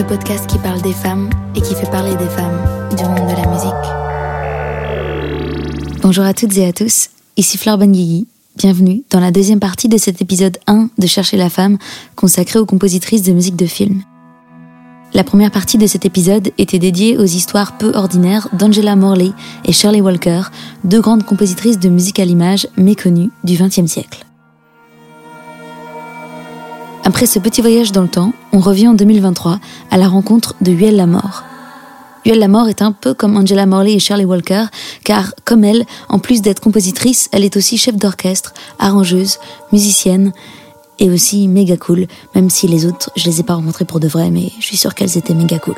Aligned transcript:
Le 0.00 0.06
podcast 0.06 0.46
qui 0.46 0.56
parle 0.56 0.80
des 0.80 0.94
femmes 0.94 1.28
et 1.54 1.60
qui 1.60 1.74
fait 1.74 1.90
parler 1.90 2.16
des 2.16 2.28
femmes 2.28 2.58
du 2.96 3.04
monde 3.04 3.28
de 3.28 3.36
la 3.36 3.46
musique. 3.50 3.70
Bonjour 6.00 6.24
à 6.24 6.32
toutes 6.32 6.56
et 6.56 6.64
à 6.66 6.72
tous, 6.72 7.10
ici 7.36 7.58
Fleur 7.58 7.76
Benguigui. 7.76 8.26
Bienvenue 8.56 9.02
dans 9.10 9.20
la 9.20 9.30
deuxième 9.30 9.60
partie 9.60 9.90
de 9.90 9.98
cet 9.98 10.22
épisode 10.22 10.56
1 10.66 10.88
de 10.96 11.06
Chercher 11.06 11.36
la 11.36 11.50
femme 11.50 11.76
consacré 12.16 12.58
aux 12.58 12.64
compositrices 12.64 13.24
de 13.24 13.32
musique 13.32 13.56
de 13.56 13.66
film. 13.66 14.02
La 15.12 15.22
première 15.22 15.50
partie 15.50 15.76
de 15.76 15.86
cet 15.86 16.06
épisode 16.06 16.50
était 16.56 16.78
dédiée 16.78 17.18
aux 17.18 17.24
histoires 17.24 17.76
peu 17.76 17.92
ordinaires 17.94 18.48
d'Angela 18.54 18.96
Morley 18.96 19.32
et 19.66 19.72
Shirley 19.72 20.00
Walker, 20.00 20.44
deux 20.82 21.02
grandes 21.02 21.26
compositrices 21.26 21.78
de 21.78 21.90
musique 21.90 22.20
à 22.20 22.24
l'image 22.24 22.66
méconnues 22.78 23.28
du 23.44 23.54
XXe 23.54 23.84
siècle. 23.84 24.24
Après 27.04 27.26
ce 27.26 27.38
petit 27.38 27.60
voyage 27.60 27.92
dans 27.92 28.02
le 28.02 28.08
temps, 28.08 28.32
on 28.52 28.60
revient 28.60 28.88
en 28.88 28.94
2023 28.94 29.58
à 29.90 29.96
la 29.96 30.08
rencontre 30.08 30.54
de 30.60 30.70
Yuel 30.70 30.96
Lamor. 30.96 31.44
Yuel 32.26 32.38
Lamor 32.38 32.68
est 32.68 32.82
un 32.82 32.92
peu 32.92 33.14
comme 33.14 33.36
Angela 33.36 33.64
Morley 33.64 33.94
et 33.94 33.98
Shirley 33.98 34.26
Walker, 34.26 34.66
car 35.04 35.34
comme 35.44 35.64
elle, 35.64 35.86
en 36.08 36.18
plus 36.18 36.42
d'être 36.42 36.60
compositrice, 36.60 37.28
elle 37.32 37.44
est 37.44 37.56
aussi 37.56 37.78
chef 37.78 37.96
d'orchestre, 37.96 38.52
arrangeuse, 38.78 39.38
musicienne, 39.72 40.32
et 40.98 41.08
aussi 41.08 41.48
méga 41.48 41.78
cool, 41.78 42.06
même 42.34 42.50
si 42.50 42.68
les 42.68 42.84
autres, 42.84 43.10
je 43.16 43.24
les 43.24 43.40
ai 43.40 43.42
pas 43.42 43.54
rencontrées 43.54 43.86
pour 43.86 44.00
de 44.00 44.08
vrai, 44.08 44.30
mais 44.30 44.52
je 44.60 44.66
suis 44.66 44.76
sûre 44.76 44.94
qu'elles 44.94 45.16
étaient 45.16 45.34
méga 45.34 45.58
cool. 45.58 45.76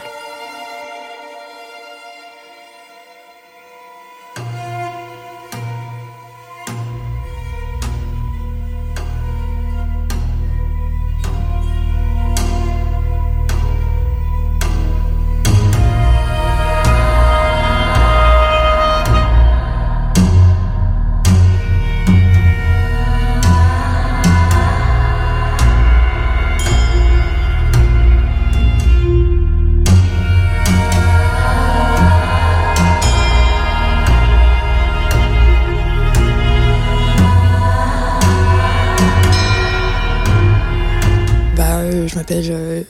Je 42.43 42.83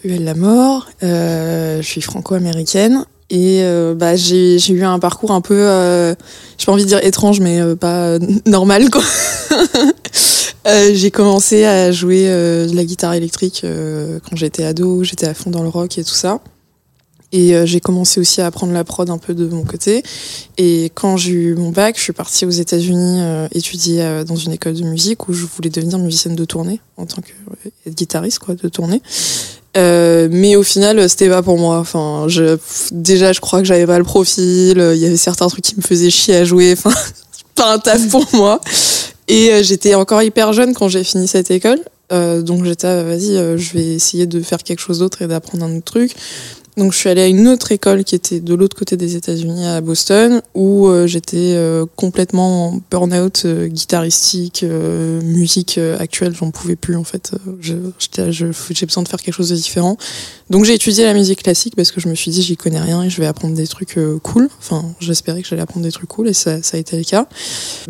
suis 1.82 2.00
franco-américaine 2.00 3.04
et 3.32 3.62
euh, 3.62 3.94
bah, 3.94 4.14
j'ai, 4.14 4.58
eu 4.70 4.84
un 4.84 4.98
parcours 4.98 5.30
un 5.30 5.40
peu, 5.40 5.56
euh, 5.56 6.14
j'ai 6.58 6.66
pas 6.66 6.72
envie 6.72 6.82
de 6.82 6.88
dire 6.88 7.02
étrange, 7.02 7.40
mais 7.40 7.62
euh, 7.62 7.74
pas 7.74 8.18
normal 8.46 8.90
quoi. 8.90 9.02
j'ai 10.92 11.10
commencé 11.10 11.64
à 11.64 11.90
jouer 11.92 12.26
de 12.26 12.76
la 12.76 12.84
guitare 12.84 13.14
électrique 13.14 13.64
quand 13.64 14.36
j'étais 14.36 14.64
ado, 14.64 15.02
j'étais 15.02 15.26
à 15.26 15.34
fond 15.34 15.50
dans 15.50 15.62
le 15.62 15.70
rock 15.70 15.96
et 15.96 16.04
tout 16.04 16.14
ça. 16.14 16.40
Et 17.32 17.54
j'ai 17.66 17.80
commencé 17.80 18.20
aussi 18.20 18.42
à 18.42 18.46
apprendre 18.46 18.74
la 18.74 18.84
prod 18.84 19.08
un 19.08 19.16
peu 19.16 19.32
de 19.32 19.46
mon 19.46 19.64
côté. 19.64 20.02
Et 20.58 20.90
quand 20.94 21.16
j'ai 21.16 21.32
eu 21.32 21.54
mon 21.54 21.70
bac, 21.70 21.96
je 21.96 22.02
suis 22.02 22.12
partie 22.12 22.44
aux 22.44 22.50
États-Unis 22.50 23.22
étudier 23.52 24.22
dans 24.26 24.36
une 24.36 24.52
école 24.52 24.74
de 24.74 24.84
musique 24.84 25.28
où 25.28 25.32
je 25.32 25.46
voulais 25.46 25.70
devenir 25.70 25.98
musicienne 25.98 26.36
de 26.36 26.44
tournée 26.44 26.80
en 26.98 27.06
tant 27.06 27.22
que 27.22 27.90
guitariste 27.90 28.38
quoi 28.38 28.54
de 28.54 28.68
tournée. 28.68 29.00
Euh, 29.76 30.28
mais 30.30 30.56
au 30.56 30.62
final, 30.62 31.08
c'était 31.08 31.28
pas 31.28 31.42
pour 31.42 31.58
moi. 31.58 31.78
Enfin, 31.78 32.26
déjà, 32.92 33.32
je 33.32 33.40
crois 33.40 33.60
que 33.60 33.64
j'avais 33.64 33.86
pas 33.86 33.98
le 33.98 34.04
profil. 34.04 34.92
Il 34.94 34.98
y 34.98 35.06
avait 35.06 35.16
certains 35.16 35.48
trucs 35.48 35.64
qui 35.64 35.76
me 35.76 35.82
faisaient 35.82 36.10
chier 36.10 36.36
à 36.36 36.44
jouer. 36.44 36.72
Enfin, 36.72 36.92
pas 37.54 37.74
un 37.74 37.78
taf 37.78 38.08
pour 38.08 38.26
moi. 38.34 38.60
Et 39.28 39.50
euh, 39.52 39.62
j'étais 39.62 39.94
encore 39.94 40.22
hyper 40.22 40.52
jeune 40.52 40.74
quand 40.74 40.88
j'ai 40.88 41.04
fini 41.04 41.26
cette 41.26 41.50
école. 41.50 41.80
Euh, 42.12 42.42
donc 42.42 42.64
j'étais, 42.64 42.88
ah, 42.88 43.02
vas-y, 43.02 43.36
je 43.56 43.72
vais 43.72 43.94
essayer 43.94 44.26
de 44.26 44.40
faire 44.42 44.62
quelque 44.62 44.80
chose 44.80 44.98
d'autre 44.98 45.22
et 45.22 45.26
d'apprendre 45.26 45.64
un 45.64 45.76
autre 45.76 45.84
truc. 45.84 46.14
Donc 46.78 46.92
je 46.92 46.98
suis 46.98 47.10
allée 47.10 47.20
à 47.20 47.26
une 47.26 47.48
autre 47.48 47.70
école 47.70 48.02
qui 48.02 48.14
était 48.14 48.40
de 48.40 48.54
l'autre 48.54 48.74
côté 48.74 48.96
des 48.96 49.14
États-Unis 49.14 49.66
à 49.66 49.82
Boston 49.82 50.40
où 50.54 50.88
euh, 50.88 51.06
j'étais 51.06 51.52
euh, 51.54 51.84
complètement 51.96 52.68
en 52.68 52.80
burn-out 52.90 53.42
euh, 53.44 53.66
guitaristique, 53.66 54.64
musique 55.22 55.78
actuelle, 55.98 56.34
j'en 56.34 56.50
pouvais 56.50 56.76
plus 56.76 56.96
en 56.96 57.04
fait. 57.04 57.32
j'ai 57.60 57.76
besoin 58.86 59.02
de 59.02 59.08
faire 59.08 59.20
quelque 59.20 59.34
chose 59.34 59.50
de 59.50 59.56
différent. 59.56 59.98
Donc 60.48 60.64
j'ai 60.64 60.74
étudié 60.74 61.04
la 61.04 61.12
musique 61.12 61.42
classique 61.42 61.76
parce 61.76 61.92
que 61.92 62.00
je 62.00 62.08
me 62.08 62.14
suis 62.14 62.30
dit 62.30 62.42
j'y 62.42 62.56
connais 62.56 62.80
rien 62.80 63.02
et 63.02 63.10
je 63.10 63.20
vais 63.20 63.26
apprendre 63.26 63.54
des 63.54 63.66
trucs 63.66 63.98
cool. 64.22 64.48
Enfin 64.58 64.82
j'espérais 64.98 65.42
que 65.42 65.48
j'allais 65.48 65.62
apprendre 65.62 65.84
des 65.84 65.92
trucs 65.92 66.08
cool 66.08 66.28
et 66.28 66.32
ça, 66.32 66.62
ça 66.62 66.78
a 66.78 66.80
été 66.80 66.96
le 66.96 67.04
cas. 67.04 67.26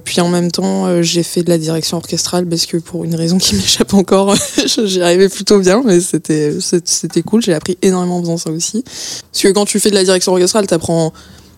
Puis 0.02 0.20
en 0.20 0.28
même 0.28 0.50
temps 0.50 1.02
j'ai 1.02 1.22
fait 1.22 1.44
de 1.44 1.50
la 1.50 1.58
direction 1.58 1.98
orchestrale 1.98 2.46
parce 2.46 2.66
que 2.66 2.78
pour 2.78 3.04
une 3.04 3.14
raison 3.14 3.38
qui 3.38 3.54
m'échappe 3.56 3.94
encore, 3.94 4.34
j'y 4.84 5.02
arrivais 5.02 5.28
plutôt 5.28 5.60
bien 5.60 5.82
mais 5.84 6.00
c'était 6.00 7.22
cool. 7.24 7.42
J'ai 7.42 7.54
appris 7.54 7.78
énormément 7.82 8.18
en 8.18 8.22
faisant 8.22 8.38
ça 8.38 8.50
aussi. 8.50 8.71
Parce 8.80 9.42
que 9.42 9.48
quand 9.48 9.66
tu 9.66 9.78
fais 9.78 9.90
de 9.90 9.94
la 9.94 10.04
direction 10.04 10.32
orchestrale, 10.32 10.66
t'apprends 10.66 11.12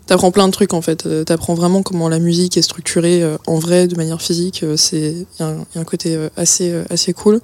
t'apprends 0.07 0.31
plein 0.31 0.47
de 0.47 0.53
trucs 0.53 0.75
en 0.75 0.83
fait. 0.83 1.07
Euh, 1.07 1.25
t'apprends 1.25 1.55
vraiment 1.55 1.83
comment 1.83 2.09
la 2.09 2.19
musique 2.19 2.57
est 2.57 2.63
structurée 2.63 3.23
euh, 3.23 3.37
en 3.47 3.59
vrai, 3.59 3.87
de 3.87 3.97
manière 3.97 4.21
physique. 4.21 4.63
Euh, 4.63 4.77
c'est 4.77 5.15
il 5.39 5.41
y, 5.41 5.43
a 5.43 5.81
un 5.81 5.85
côté 5.85 6.19
assez 6.37 6.75
assez 6.91 7.13
cool. 7.13 7.41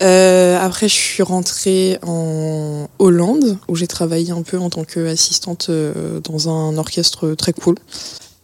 après, 0.00 0.88
je 0.88 0.94
suis 0.94 1.22
rentrée 1.22 1.98
en 2.02 2.88
Hollande 2.98 3.58
où 3.68 3.76
j'ai 3.76 3.86
travaillé 3.86 4.32
un 4.32 4.42
peu 4.42 4.58
en 4.58 4.70
tant 4.70 4.84
qu'assistante 4.84 5.70
dans 6.24 6.48
un 6.48 6.76
orchestre 6.76 7.34
très 7.34 7.52
cool. 7.52 7.76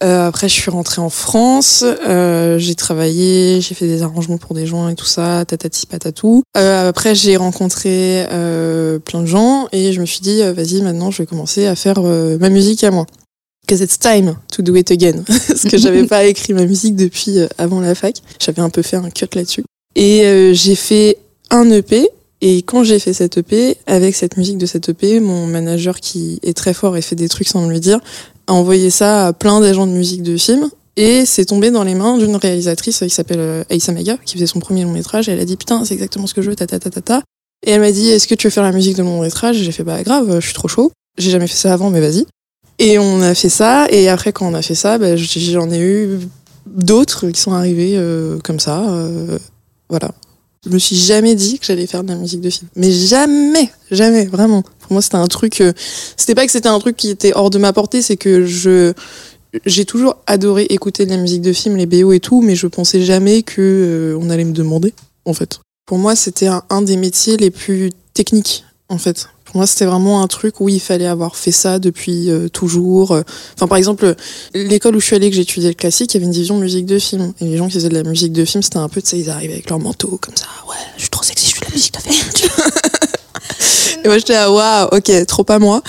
Euh, 0.03 0.28
après, 0.28 0.48
je 0.48 0.54
suis 0.54 0.70
rentrée 0.70 1.00
en 1.00 1.10
France, 1.10 1.84
euh, 1.84 2.59
j'ai 2.59 2.75
travaillé, 2.76 3.60
j'ai 3.60 3.75
fait 3.75 3.86
des 3.86 4.03
arrangements 4.03 4.38
pour 4.38 4.54
des 4.54 4.66
gens 4.66 4.88
et 4.88 4.94
tout 4.94 5.06
ça, 5.06 5.44
tatati 5.44 5.86
patatou. 5.86 6.42
Euh, 6.56 6.88
après, 6.88 7.14
j'ai 7.14 7.36
rencontré 7.36 8.25
euh, 8.31 8.98
plein 9.00 9.22
de 9.22 9.26
gens 9.26 9.66
et 9.72 9.92
je 9.92 10.00
me 10.00 10.06
suis 10.06 10.20
dit, 10.20 10.42
euh, 10.42 10.53
vas-y, 10.53 10.82
maintenant, 10.82 11.10
je 11.10 11.22
vais 11.22 11.26
commencer 11.26 11.66
à 11.66 11.75
faire 11.75 11.97
euh, 11.98 12.38
ma 12.38 12.48
musique 12.48 12.84
à 12.84 12.91
moi. 12.91 13.06
Because 13.66 13.82
it's 13.82 13.98
time 13.98 14.37
to 14.53 14.62
do 14.62 14.76
it 14.76 14.91
again. 14.91 15.25
Parce 15.26 15.64
que 15.64 15.76
j'avais 15.76 16.04
pas 16.06 16.25
écrit 16.25 16.54
ma 16.54 16.64
musique 16.64 16.94
depuis 16.97 17.38
avant 17.58 17.81
la 17.81 17.94
fac. 17.94 18.22
J'avais 18.38 18.62
un 18.62 18.70
peu 18.70 18.82
fait 18.82 18.97
un 18.97 19.10
cut 19.10 19.26
là-dessus. 19.34 19.64
Et 19.94 20.54
j'ai 20.54 20.75
fait 20.76 21.19
un 21.50 21.69
EP 21.70 22.08
et 22.41 22.62
quand 22.62 22.84
j'ai 22.84 22.99
fait 22.99 23.12
cette 23.12 23.38
EP, 23.38 23.76
avec 23.87 24.15
cette 24.15 24.37
musique 24.37 24.59
de 24.59 24.66
cette 24.66 24.88
EP, 24.88 25.19
mon 25.21 25.47
manager 25.47 25.99
qui 25.99 26.38
est 26.43 26.56
très 26.56 26.72
fort 26.72 26.97
et 26.97 27.03
fait 27.03 27.16
des 27.16 27.28
trucs 27.28 27.49
sans 27.49 27.62
me 27.62 27.72
le 27.72 27.81
dire, 27.81 27.99
a 28.47 28.53
envoyé 28.53 28.91
ça 28.91 29.26
à 29.26 29.32
plein 29.32 29.60
d'agents 29.60 29.87
de 29.87 29.93
musique 29.93 30.22
de 30.22 30.37
films. 30.37 30.71
Et 30.97 31.25
c'est 31.26 31.44
tombé 31.44 31.71
dans 31.71 31.84
les 31.84 31.94
mains 31.94 32.19
d'une 32.19 32.37
réalisatrice 32.37 32.99
qui 32.99 33.10
s'appelle 33.10 33.41
euh, 33.41 33.65
Aïssa 33.71 33.93
Mega, 33.93 34.16
qui 34.25 34.34
faisait 34.34 34.47
son 34.47 34.59
premier 34.59 34.84
long 34.84 34.93
métrage. 34.93 35.28
Elle 35.28 35.38
a 35.38 35.44
dit 35.44 35.56
putain, 35.56 35.84
c'est 35.84 35.94
exactement 35.94 36.26
ce 36.26 36.34
que 36.34 36.43
je 36.43 36.50
veux, 36.50 36.56
ta 36.56 36.66
ta 36.66 36.78
ta 36.78 36.91
ta 36.91 37.00
ta. 37.00 37.22
Et 37.66 37.71
elle 37.71 37.81
m'a 37.81 37.93
dit 37.93 38.09
est-ce 38.09 38.26
que 38.26 38.34
tu 38.34 38.47
veux 38.47 38.50
faire 38.50 38.65
la 38.65 38.72
musique 38.72 38.97
de 38.97 39.03
mon 39.03 39.16
long 39.16 39.22
métrage? 39.22 39.56
J'ai 39.56 39.72
fait 39.72 39.84
bah 39.84 40.03
grave, 40.03 40.41
je 40.41 40.44
suis 40.44 40.55
trop 40.55 40.69
chaud. 40.69 40.93
J'ai 41.16 41.31
jamais 41.31 41.47
fait 41.47 41.56
ça 41.56 41.72
avant, 41.72 41.91
mais 41.91 42.00
vas-y. 42.00 42.26
Et 42.81 42.99
on 42.99 43.20
a 43.20 43.34
fait 43.34 43.49
ça. 43.49 43.87
Et 43.91 44.08
après 44.08 44.32
quand 44.32 44.49
on 44.49 44.55
a 44.55 44.62
fait 44.62 44.75
ça, 44.75 44.99
bah, 44.99 45.17
j'en 45.17 45.70
ai 45.70 45.79
eu 45.81 46.19
d'autres 46.67 47.29
qui 47.31 47.41
sont 47.41 47.52
arrivés 47.52 47.94
euh, 47.96 48.38
comme 48.43 48.58
ça. 48.58 48.88
Euh, 48.88 49.38
voilà. 49.88 50.12
Je 50.64 50.70
me 50.70 50.78
suis 50.78 50.96
jamais 50.96 51.34
dit 51.34 51.58
que 51.58 51.66
j'allais 51.66 51.87
faire 51.87 52.02
de 52.02 52.08
la 52.08 52.16
musique 52.16 52.40
de 52.40 52.50
film. 52.50 52.69
Mais 52.75 52.90
jamais, 52.90 53.70
jamais, 53.90 54.26
vraiment. 54.26 54.62
Pour 54.62 54.93
moi, 54.93 55.02
c'était 55.02 55.16
un 55.16 55.28
truc. 55.28 55.60
Euh, 55.60 55.72
c'était 56.16 56.34
pas 56.34 56.44
que 56.46 56.52
c'était 56.52 56.69
un 56.69 56.78
truc 56.78 56.96
qui 56.96 57.10
était 57.10 57.32
hors 57.34 57.50
de 57.50 57.58
ma 57.58 57.72
portée, 57.72 58.02
c'est 58.02 58.16
que 58.16 58.44
je 58.44 58.93
j'ai 59.64 59.84
toujours 59.84 60.16
adoré 60.26 60.66
écouter 60.69 61.06
de 61.06 61.10
la 61.10 61.16
musique 61.16 61.43
de 61.43 61.52
film, 61.52 61.76
les 61.76 61.87
BO 61.87 62.12
et 62.12 62.20
tout, 62.20 62.43
mais 62.43 62.55
je 62.55 62.66
pensais 62.66 63.00
jamais 63.00 63.43
que 63.43 63.60
euh, 64.14 64.19
on 64.20 64.31
allait 64.31 64.44
me 64.44 64.52
demander, 64.52 64.93
en 65.25 65.32
fait. 65.32 65.60
Pour 65.87 65.99
moi, 65.99 66.14
c'était 66.16 66.49
un 66.69 66.82
des 66.82 66.96
métiers 66.96 67.38
les 67.38 67.50
plus 67.50 67.90
techniques, 68.12 68.64
en 68.88 68.99
fait. 68.99 69.28
Pour 69.48 69.56
moi, 69.56 69.66
c'était 69.66 69.86
vraiment 69.86 70.22
un 70.22 70.26
truc 70.26 70.60
où 70.60 70.68
il 70.68 70.78
fallait 70.78 71.06
avoir 71.06 71.34
fait 71.34 71.52
ça 71.52 71.78
depuis 71.78 72.30
euh, 72.30 72.48
toujours. 72.48 73.12
Enfin, 73.54 73.66
par 73.66 73.78
exemple, 73.78 74.14
l'école 74.52 74.94
où 74.94 75.00
je 75.00 75.06
suis 75.06 75.16
allée, 75.16 75.30
que 75.30 75.36
étudié 75.38 75.68
le 75.68 75.74
classique, 75.74 76.12
il 76.12 76.16
y 76.16 76.18
avait 76.18 76.26
une 76.26 76.32
division 76.32 76.58
musique 76.58 76.84
de 76.84 76.98
film. 76.98 77.32
Et 77.40 77.46
les 77.46 77.56
gens 77.56 77.66
qui 77.66 77.74
faisaient 77.74 77.88
de 77.88 77.94
la 77.94 78.02
musique 78.02 78.32
de 78.32 78.44
film, 78.44 78.62
c'était 78.62 78.76
un 78.76 78.90
peu, 78.90 79.00
tu 79.00 79.08
sais, 79.08 79.18
ils 79.18 79.30
arrivaient 79.30 79.54
avec 79.54 79.70
leur 79.70 79.78
manteau 79.78 80.18
comme 80.20 80.36
ça. 80.36 80.46
Ouais, 80.68 80.76
je 80.96 81.02
suis 81.02 81.10
trop 81.10 81.24
sexy, 81.24 81.46
je 81.46 81.50
suis 81.50 81.60
de 81.60 81.66
la 81.66 81.72
musique 81.72 81.94
de 81.94 82.00
film. 82.00 82.28
Et 84.08 84.10
moi, 84.10 84.16
j'étais 84.16 84.37
à 84.37 84.50
waouh, 84.50 84.88
ok, 84.93 85.26
trop 85.26 85.44
pas 85.44 85.58
moi. 85.58 85.82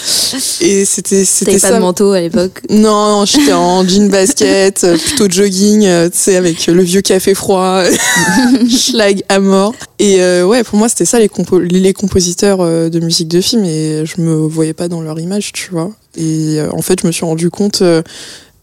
Et 0.60 0.84
c'était, 0.84 1.24
c'était 1.24 1.58
pas 1.58 1.72
de 1.72 1.80
manteau 1.80 2.12
à 2.12 2.20
l'époque? 2.20 2.60
Non, 2.70 3.24
j'étais 3.24 3.54
en 3.54 3.82
jean 3.88 4.10
basket, 4.10 4.84
euh, 4.84 4.98
plutôt 4.98 5.30
jogging, 5.30 5.86
euh, 5.86 6.10
tu 6.10 6.18
sais, 6.18 6.36
avec 6.36 6.68
le 6.68 6.84
vieux 6.84 7.00
café 7.00 7.34
froid, 7.34 7.82
schlag 8.70 9.24
à 9.30 9.40
mort. 9.40 9.74
Et 10.00 10.22
euh, 10.22 10.46
ouais, 10.46 10.66
pour 10.66 10.78
moi, 10.78 10.90
c'était 10.90 11.06
ça 11.06 11.18
les, 11.18 11.30
compo 11.30 11.60
les 11.60 11.94
compositeurs 11.94 12.58
de 12.58 13.00
musique 13.00 13.30
de 13.30 13.40
film 13.40 13.64
et 13.64 14.06
je 14.06 14.20
me 14.20 14.34
voyais 14.36 14.74
pas 14.74 14.90
dans 14.90 15.00
leur 15.00 15.18
image, 15.18 15.54
tu 15.54 15.72
vois. 15.72 15.90
Et 16.18 16.58
en 16.74 16.82
fait, 16.82 17.00
je 17.02 17.08
me 17.08 17.14
suis 17.14 17.24
rendu 17.24 17.50
compte 17.50 17.82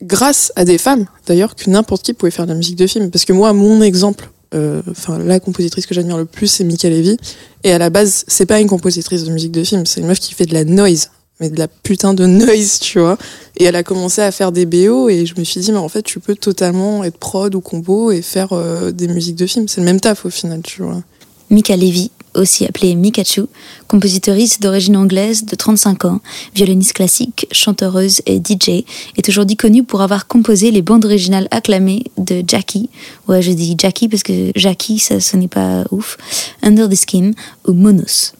grâce 0.03 0.53
à 0.57 0.67
des 0.67 0.77
femmes 0.77 1.07
d'ailleurs 1.27 1.57
que 1.57 1.71
n'importe 1.71 2.03
qui 2.03 2.13
pouvait 2.13 2.31
faire 2.31 2.45
de 2.45 2.51
la 2.51 2.59
musique 2.59 2.77
de 2.77 2.87
film 2.87 3.11
parce 3.11 3.25
que 3.25 3.33
moi 3.33 3.55
mon 3.55 3.81
exemple 3.81 4.29
euh, 4.55 4.83
enfin 4.91 5.19
la 5.19 5.41
compositrice 5.41 5.87
que 5.87 5.95
j'admire 5.95 6.19
le 6.19 6.25
plus 6.25 6.47
c'est 6.47 6.65
Mika 6.65 6.89
Levy. 6.89 7.17
Et 7.65 7.73
à 7.73 7.79
la 7.79 7.91
base 7.91 8.25
c'est 8.29 8.47
pas 8.47 8.61
une 8.61 8.69
compositrice 8.69 9.25
de 9.25 9.31
musique 9.31 9.53
de 9.53 9.65
film 9.65 9.87
c'est 9.87 10.01
une 10.01 10.07
meuf 10.07 10.21
qui 10.21 10.35
fait 10.35 10.47
de 10.47 10.55
la 10.55 10.65
noise 10.65 11.11
mais 11.41 11.51
de 11.51 11.59
la 11.59 11.69
putain 11.69 12.15
de 12.15 12.27
noise 12.27 12.79
tu 12.81 12.99
vois. 12.99 13.19
Et 13.57 13.65
elle 13.65 13.77
a 13.77 13.83
commencé 13.83 14.23
à 14.23 14.31
faire 14.31 14.53
des 14.53 14.67
BO 14.67 15.09
et 15.09 15.27
je 15.27 15.35
me 15.39 15.45
suis 15.45 15.61
dit 15.61 15.73
mais 15.73 15.79
en 15.79 15.89
fait 15.89 16.03
tu 16.03 16.21
peux 16.21 16.35
totalement 16.35 17.05
être 17.05 17.19
prod 17.19 17.55
ou 17.55 17.61
combo 17.61 18.11
et 18.11 18.23
faire 18.23 18.53
euh, 18.53 18.91
des 18.93 19.09
musiques 19.09 19.37
de 19.37 19.47
film. 19.47 19.69
C'est 19.69 19.81
le 19.81 19.87
même 19.87 20.01
taf 20.01 20.25
au 20.27 20.31
final 20.31 20.61
tu 20.63 20.83
vois. 20.83 21.03
Mika 21.51 21.77
Levy 21.77 22.11
aussi 22.37 22.65
appelée 22.65 22.95
Mikachu, 22.95 23.43
compositrice 23.89 24.61
d'origine 24.61 24.97
anglaise 24.97 25.45
de 25.45 25.55
35 25.55 26.05
ans, 26.05 26.21
violoniste 26.55 26.93
classique, 26.93 27.47
chanteuse 27.53 28.23
et 28.27 28.39
DJ, 28.39 28.85
est 29.17 29.29
aujourd'hui 29.29 29.57
connue 29.57 29.83
pour 29.83 30.03
avoir 30.03 30.27
composé 30.27 30.71
les 30.71 30.83
bandes 30.83 31.05
originales 31.05 31.49
acclamées 31.51 32.05
de 32.19 32.43
Jackie, 32.47 32.89
ouais 33.29 33.43
je 33.43 33.53
dis 33.53 33.75
Jackie 33.79 34.09
parce 34.09 34.23
que 34.23 34.53
Jackie 34.55 34.99
ça 34.99 35.19
n'est 35.37 35.49
pas 35.49 35.85
ouf, 35.91 36.17
Under 36.63 36.89
the 36.89 36.95
Skin 36.95 37.33
ou 37.67 37.73
Monos. 37.73 38.33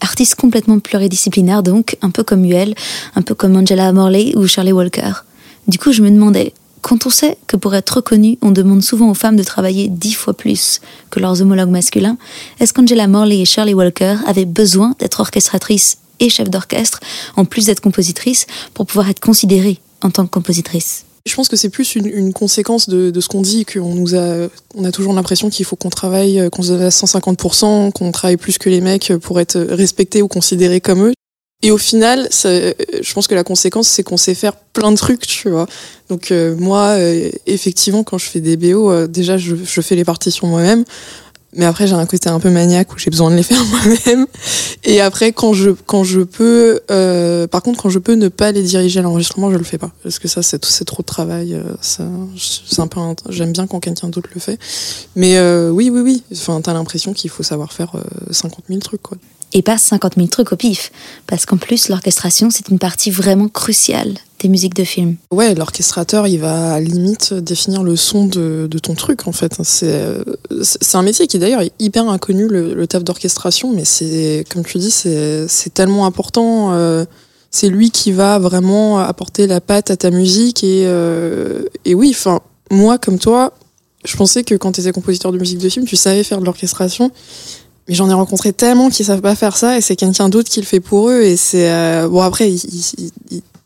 Artiste 0.00 0.34
complètement 0.34 0.80
pluridisciplinaire 0.80 1.62
donc, 1.62 1.96
un 2.02 2.10
peu 2.10 2.24
comme 2.24 2.44
Uel, 2.44 2.74
un 3.14 3.22
peu 3.22 3.34
comme 3.34 3.56
Angela 3.56 3.92
Morley 3.92 4.36
ou 4.36 4.46
Charlie 4.46 4.72
Walker. 4.72 5.12
Du 5.68 5.78
coup 5.78 5.92
je 5.92 6.02
me 6.02 6.10
demandais, 6.10 6.52
quand 6.82 7.06
on 7.06 7.10
sait 7.10 7.38
que 7.46 7.56
pour 7.56 7.74
être 7.74 7.90
reconnu, 7.90 8.38
on 8.42 8.50
demande 8.50 8.82
souvent 8.82 9.08
aux 9.10 9.14
femmes 9.14 9.36
de 9.36 9.44
travailler 9.44 9.88
dix 9.88 10.12
fois 10.12 10.34
plus 10.34 10.80
que 11.10 11.20
leurs 11.20 11.40
homologues 11.40 11.70
masculins, 11.70 12.18
est-ce 12.60 12.72
qu'Angela 12.72 13.06
Morley 13.06 13.40
et 13.40 13.44
Shirley 13.44 13.72
Walker 13.72 14.16
avaient 14.26 14.44
besoin 14.44 14.94
d'être 14.98 15.20
orchestratrices 15.20 15.98
et 16.20 16.28
chefs 16.28 16.50
d'orchestre, 16.50 17.00
en 17.36 17.44
plus 17.44 17.66
d'être 17.66 17.80
compositrices, 17.80 18.46
pour 18.74 18.86
pouvoir 18.86 19.08
être 19.08 19.20
considérées 19.20 19.78
en 20.02 20.10
tant 20.10 20.24
que 20.26 20.30
compositrices? 20.30 21.04
Je 21.24 21.34
pense 21.36 21.48
que 21.48 21.54
c'est 21.54 21.68
plus 21.68 21.94
une, 21.94 22.32
conséquence 22.32 22.88
de, 22.88 23.20
ce 23.20 23.28
qu'on 23.28 23.42
dit, 23.42 23.64
qu'on 23.64 23.94
nous 23.94 24.16
a, 24.16 24.48
on 24.74 24.84
a 24.84 24.90
toujours 24.90 25.12
l'impression 25.12 25.50
qu'il 25.50 25.64
faut 25.64 25.76
qu'on 25.76 25.88
travaille, 25.88 26.50
qu'on 26.50 26.62
se 26.62 26.72
donne 26.72 26.82
à 26.82 26.88
150%, 26.88 27.92
qu'on 27.92 28.10
travaille 28.10 28.36
plus 28.36 28.58
que 28.58 28.68
les 28.68 28.80
mecs 28.80 29.12
pour 29.22 29.38
être 29.38 29.56
respectés 29.56 30.20
ou 30.20 30.26
considérés 30.26 30.80
comme 30.80 31.04
eux. 31.04 31.12
Et 31.62 31.70
au 31.70 31.78
final, 31.78 32.28
je 32.32 33.12
pense 33.14 33.28
que 33.28 33.36
la 33.36 33.44
conséquence, 33.44 33.86
c'est 33.86 34.02
qu'on 34.02 34.16
sait 34.16 34.34
faire 34.34 34.54
plein 34.56 34.90
de 34.90 34.96
trucs, 34.96 35.26
tu 35.26 35.48
vois. 35.48 35.66
Donc 36.08 36.32
euh, 36.32 36.56
moi, 36.56 36.88
euh, 36.98 37.30
effectivement, 37.46 38.02
quand 38.02 38.18
je 38.18 38.26
fais 38.26 38.40
des 38.40 38.56
BO, 38.56 38.90
euh, 38.90 39.06
déjà, 39.06 39.38
je, 39.38 39.54
je, 39.54 39.80
fais 39.80 39.94
les 39.94 40.04
partitions 40.04 40.48
moi-même. 40.48 40.84
Mais 41.54 41.66
après, 41.66 41.86
j'ai 41.86 41.94
un 41.94 42.06
côté 42.06 42.30
un 42.30 42.40
peu 42.40 42.50
maniaque 42.50 42.92
où 42.94 42.98
j'ai 42.98 43.10
besoin 43.10 43.30
de 43.30 43.36
les 43.36 43.42
faire 43.44 43.64
moi-même. 43.64 44.26
Et 44.82 45.00
après, 45.00 45.32
quand 45.32 45.52
je 45.52 45.70
quand 45.70 46.02
je 46.02 46.22
peux, 46.22 46.80
par 47.48 47.62
contre, 47.62 47.80
quand 47.80 47.90
je 47.90 48.00
peux 48.00 48.14
ne 48.14 48.28
pas 48.28 48.50
les 48.50 48.62
diriger 48.62 48.98
à 48.98 49.02
l'enregistrement, 49.02 49.52
je 49.52 49.56
le 49.56 49.64
fais 49.64 49.78
pas 49.78 49.92
parce 50.02 50.18
que 50.18 50.26
ça, 50.26 50.42
c'est 50.42 50.58
trop 50.58 51.02
de 51.02 51.06
travail. 51.06 51.62
ça, 51.80 52.04
c'est 52.36 52.80
un 52.80 52.88
peu. 52.88 52.98
J'aime 53.28 53.52
bien 53.52 53.68
quand 53.68 53.78
quelqu'un 53.78 54.08
d'autre 54.08 54.30
le 54.34 54.40
fait. 54.40 54.58
Mais 55.14 55.38
oui, 55.70 55.90
oui, 55.90 56.00
oui. 56.00 56.22
Enfin, 56.32 56.60
t'as 56.60 56.72
l'impression 56.72 57.12
qu'il 57.12 57.30
faut 57.30 57.44
savoir 57.44 57.72
faire 57.72 57.92
50 58.30 58.64
000 58.68 58.80
trucs, 58.80 59.02
quoi 59.02 59.18
et 59.54 59.62
pas 59.62 59.78
50 59.78 60.14
000 60.16 60.28
trucs 60.28 60.52
au 60.52 60.56
pif. 60.56 60.92
Parce 61.26 61.46
qu'en 61.46 61.56
plus, 61.56 61.88
l'orchestration, 61.88 62.50
c'est 62.50 62.68
une 62.68 62.78
partie 62.78 63.10
vraiment 63.10 63.48
cruciale 63.48 64.14
des 64.40 64.48
musiques 64.48 64.74
de 64.74 64.84
film. 64.84 65.16
Ouais, 65.30 65.54
l'orchestrateur, 65.54 66.26
il 66.26 66.38
va 66.38 66.74
à 66.74 66.80
limite 66.80 67.32
définir 67.34 67.82
le 67.82 67.96
son 67.96 68.26
de, 68.26 68.68
ton 68.82 68.94
truc, 68.94 69.28
en 69.28 69.32
fait. 69.32 69.56
C'est 69.62 70.96
un 70.96 71.02
métier 71.02 71.26
qui, 71.26 71.38
d'ailleurs, 71.38 71.60
est 71.60 71.72
hyper 71.78 72.08
inconnu, 72.08 72.48
le, 72.48 72.86
taf 72.86 73.04
d'orchestration, 73.04 73.72
mais 73.72 73.84
c'est, 73.84 74.44
comme 74.50 74.64
tu 74.64 74.78
dis, 74.78 74.90
c'est 74.90 75.74
tellement 75.74 76.06
important. 76.06 76.72
Euh, 76.72 77.04
c'est 77.50 77.68
lui 77.68 77.90
qui 77.90 78.12
va 78.12 78.38
vraiment 78.38 78.98
apporter 78.98 79.46
la 79.46 79.60
patte 79.60 79.90
à 79.90 79.96
ta 79.96 80.10
musique. 80.10 80.64
Et, 80.64 80.84
euh, 80.86 81.64
et 81.84 81.94
oui, 81.94 82.10
enfin, 82.10 82.40
moi, 82.70 82.98
comme 82.98 83.18
toi, 83.18 83.52
je 84.04 84.16
pensais 84.16 84.42
que 84.42 84.54
quand 84.54 84.72
tu 84.72 84.80
étais 84.80 84.92
compositeur 84.92 85.32
de 85.32 85.38
musique 85.38 85.58
de 85.58 85.68
film, 85.68 85.86
tu 85.86 85.96
savais 85.96 86.24
faire 86.24 86.40
de 86.40 86.44
l'orchestration. 86.44 87.10
Mais 87.88 87.94
j'en 87.94 88.08
ai 88.08 88.14
rencontré 88.14 88.52
tellement 88.52 88.90
qui 88.90 89.04
savent 89.04 89.20
pas 89.20 89.34
faire 89.34 89.56
ça 89.56 89.76
et 89.76 89.80
c'est 89.80 89.96
quelqu'un 89.96 90.28
d'autre 90.28 90.48
qui 90.48 90.60
le 90.60 90.66
fait 90.66 90.80
pour 90.80 91.10
eux 91.10 91.22
et 91.22 91.36
c'est 91.36 91.70
euh, 91.70 92.08
bon 92.08 92.20
après 92.20 92.52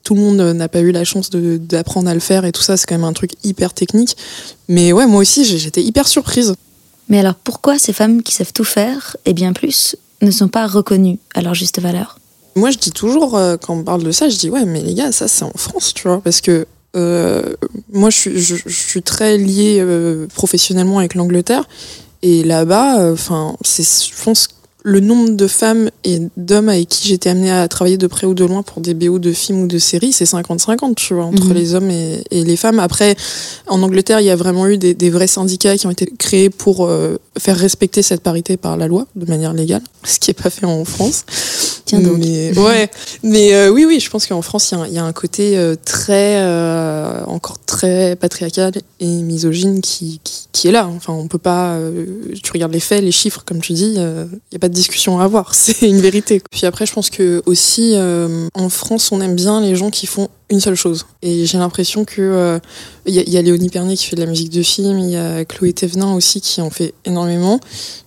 tout 0.02 0.14
le 0.14 0.20
monde 0.20 0.36
n'a 0.36 0.68
pas 0.68 0.80
eu 0.80 0.90
la 0.90 1.04
chance 1.04 1.30
d'apprendre 1.30 2.08
à 2.08 2.14
le 2.14 2.20
faire 2.20 2.44
et 2.44 2.52
tout 2.52 2.62
ça 2.62 2.76
c'est 2.76 2.86
quand 2.86 2.94
même 2.94 3.04
un 3.04 3.12
truc 3.12 3.32
hyper 3.44 3.74
technique 3.74 4.16
mais 4.68 4.92
ouais 4.92 5.06
moi 5.06 5.20
aussi 5.20 5.44
j'étais 5.44 5.82
hyper 5.82 6.08
surprise. 6.08 6.54
Mais 7.08 7.18
alors 7.20 7.34
pourquoi 7.34 7.78
ces 7.78 7.92
femmes 7.92 8.22
qui 8.22 8.32
savent 8.32 8.52
tout 8.52 8.64
faire 8.64 9.16
et 9.26 9.32
bien 9.32 9.52
plus 9.52 9.96
ne 10.22 10.30
sont 10.30 10.48
pas 10.48 10.66
reconnues 10.66 11.18
à 11.34 11.42
leur 11.42 11.54
juste 11.54 11.80
valeur? 11.80 12.18
Moi 12.56 12.70
je 12.70 12.78
dis 12.78 12.92
toujours 12.92 13.36
euh, 13.36 13.56
quand 13.58 13.74
on 13.74 13.84
parle 13.84 14.02
de 14.02 14.12
ça 14.12 14.30
je 14.30 14.38
dis 14.38 14.48
ouais 14.48 14.64
mais 14.64 14.80
les 14.80 14.94
gars 14.94 15.12
ça 15.12 15.28
c'est 15.28 15.44
en 15.44 15.52
France 15.56 15.92
tu 15.92 16.08
vois 16.08 16.22
parce 16.22 16.40
que 16.40 16.66
euh, 16.96 17.54
moi 17.92 18.08
je 18.08 18.16
suis, 18.16 18.40
je, 18.40 18.56
je 18.64 18.74
suis 18.74 19.02
très 19.02 19.36
liée 19.36 19.84
professionnellement 20.34 21.00
avec 21.00 21.14
l'Angleterre 21.14 21.64
et 22.22 22.42
là-bas, 22.42 23.00
euh, 23.00 23.12
enfin, 23.12 23.56
c'est, 23.62 23.84
je 23.84 24.22
pense, 24.22 24.48
le 24.86 25.00
nombre 25.00 25.30
de 25.30 25.48
femmes 25.48 25.90
et 26.04 26.20
d'hommes 26.36 26.68
avec 26.68 26.88
qui 26.88 27.08
j'étais 27.08 27.30
amenée 27.30 27.50
à 27.50 27.66
travailler 27.66 27.96
de 27.96 28.06
près 28.06 28.24
ou 28.24 28.34
de 28.34 28.44
loin 28.44 28.62
pour 28.62 28.80
des 28.80 28.94
BO 28.94 29.18
de 29.18 29.32
films 29.32 29.62
ou 29.62 29.66
de 29.66 29.78
séries, 29.78 30.12
c'est 30.12 30.24
50-50, 30.24 30.94
tu 30.94 31.14
vois, 31.14 31.24
entre 31.24 31.46
mhm. 31.46 31.54
les 31.54 31.74
hommes 31.74 31.90
et, 31.90 32.22
les 32.30 32.56
femmes. 32.56 32.78
Après, 32.78 33.16
en 33.66 33.82
Angleterre, 33.82 34.20
il 34.20 34.26
y 34.26 34.30
a 34.30 34.36
vraiment 34.36 34.68
eu 34.68 34.78
des, 34.78 35.10
vrais 35.10 35.26
syndicats 35.26 35.76
qui 35.76 35.88
ont 35.88 35.90
été 35.90 36.06
créés 36.18 36.50
pour 36.50 36.86
euh, 36.86 37.16
faire 37.36 37.56
respecter 37.56 38.02
cette 38.02 38.20
parité 38.20 38.56
par 38.56 38.76
la 38.76 38.86
loi, 38.86 39.08
de 39.16 39.26
manière 39.26 39.54
légale, 39.54 39.82
ce 40.04 40.20
qui 40.20 40.30
n'est 40.30 40.34
pas 40.34 40.50
fait 40.50 40.66
en 40.66 40.84
France. 40.84 41.24
Tiens 41.86 42.00
donc. 42.00 42.18
Mais, 42.18 42.56
ouais, 42.58 42.90
mais 43.22 43.54
euh, 43.54 43.70
oui, 43.70 43.86
oui, 43.86 44.00
je 44.00 44.10
pense 44.10 44.26
qu'en 44.26 44.42
France, 44.42 44.74
il 44.86 44.92
y, 44.92 44.98
a 44.98 45.04
un 45.04 45.12
côté 45.12 45.56
euh, 45.56 45.74
très, 45.82 46.36
encore 47.26 47.58
très 47.64 48.16
patriarcal 48.16 48.72
et 49.00 49.06
misogyne 49.06 49.80
qui, 49.80 50.20
qui, 50.52 50.68
est 50.68 50.72
là. 50.72 50.86
Enfin, 50.88 51.14
on 51.14 51.28
peut 51.28 51.38
pas, 51.38 51.78
tu 52.42 52.52
regardes 52.52 52.72
les 52.72 52.80
faits, 52.80 53.02
les 53.02 53.12
chiffres, 53.12 53.42
comme 53.46 53.60
tu 53.60 53.72
dis, 53.72 53.94
il 53.94 54.28
n'y 54.52 54.56
a 54.56 54.58
pas 54.58 54.68
de 54.68 54.74
discussion 54.74 55.20
à 55.20 55.24
avoir, 55.24 55.54
c'est 55.54 55.88
une 55.88 56.00
vérité. 56.00 56.42
Puis 56.50 56.66
après, 56.66 56.84
je 56.86 56.92
pense 56.92 57.08
que 57.08 57.42
aussi 57.46 57.92
euh, 57.94 58.48
en 58.54 58.68
France, 58.68 59.12
on 59.12 59.20
aime 59.20 59.34
bien 59.36 59.60
les 59.60 59.76
gens 59.76 59.90
qui 59.90 60.06
font 60.06 60.28
une 60.50 60.60
seule 60.60 60.74
chose. 60.74 61.06
Et 61.22 61.46
j'ai 61.46 61.58
l'impression 61.58 62.04
que 62.04 62.58
il 63.06 63.18
euh, 63.18 63.22
y, 63.26 63.36
a 63.36 63.42
Léonie 63.42 63.68
Pernier 63.68 63.96
qui 63.96 64.06
fait 64.06 64.16
de 64.16 64.22
la 64.22 64.30
musique 64.30 64.50
de 64.50 64.62
film, 64.62 64.98
il 64.98 65.10
y 65.10 65.16
a 65.16 65.44
Chloé 65.44 65.72
Thévenin 65.72 66.14
aussi 66.14 66.40
qui 66.40 66.60
en 66.60 66.70
fait 66.70 66.94
énormément, 67.04 67.60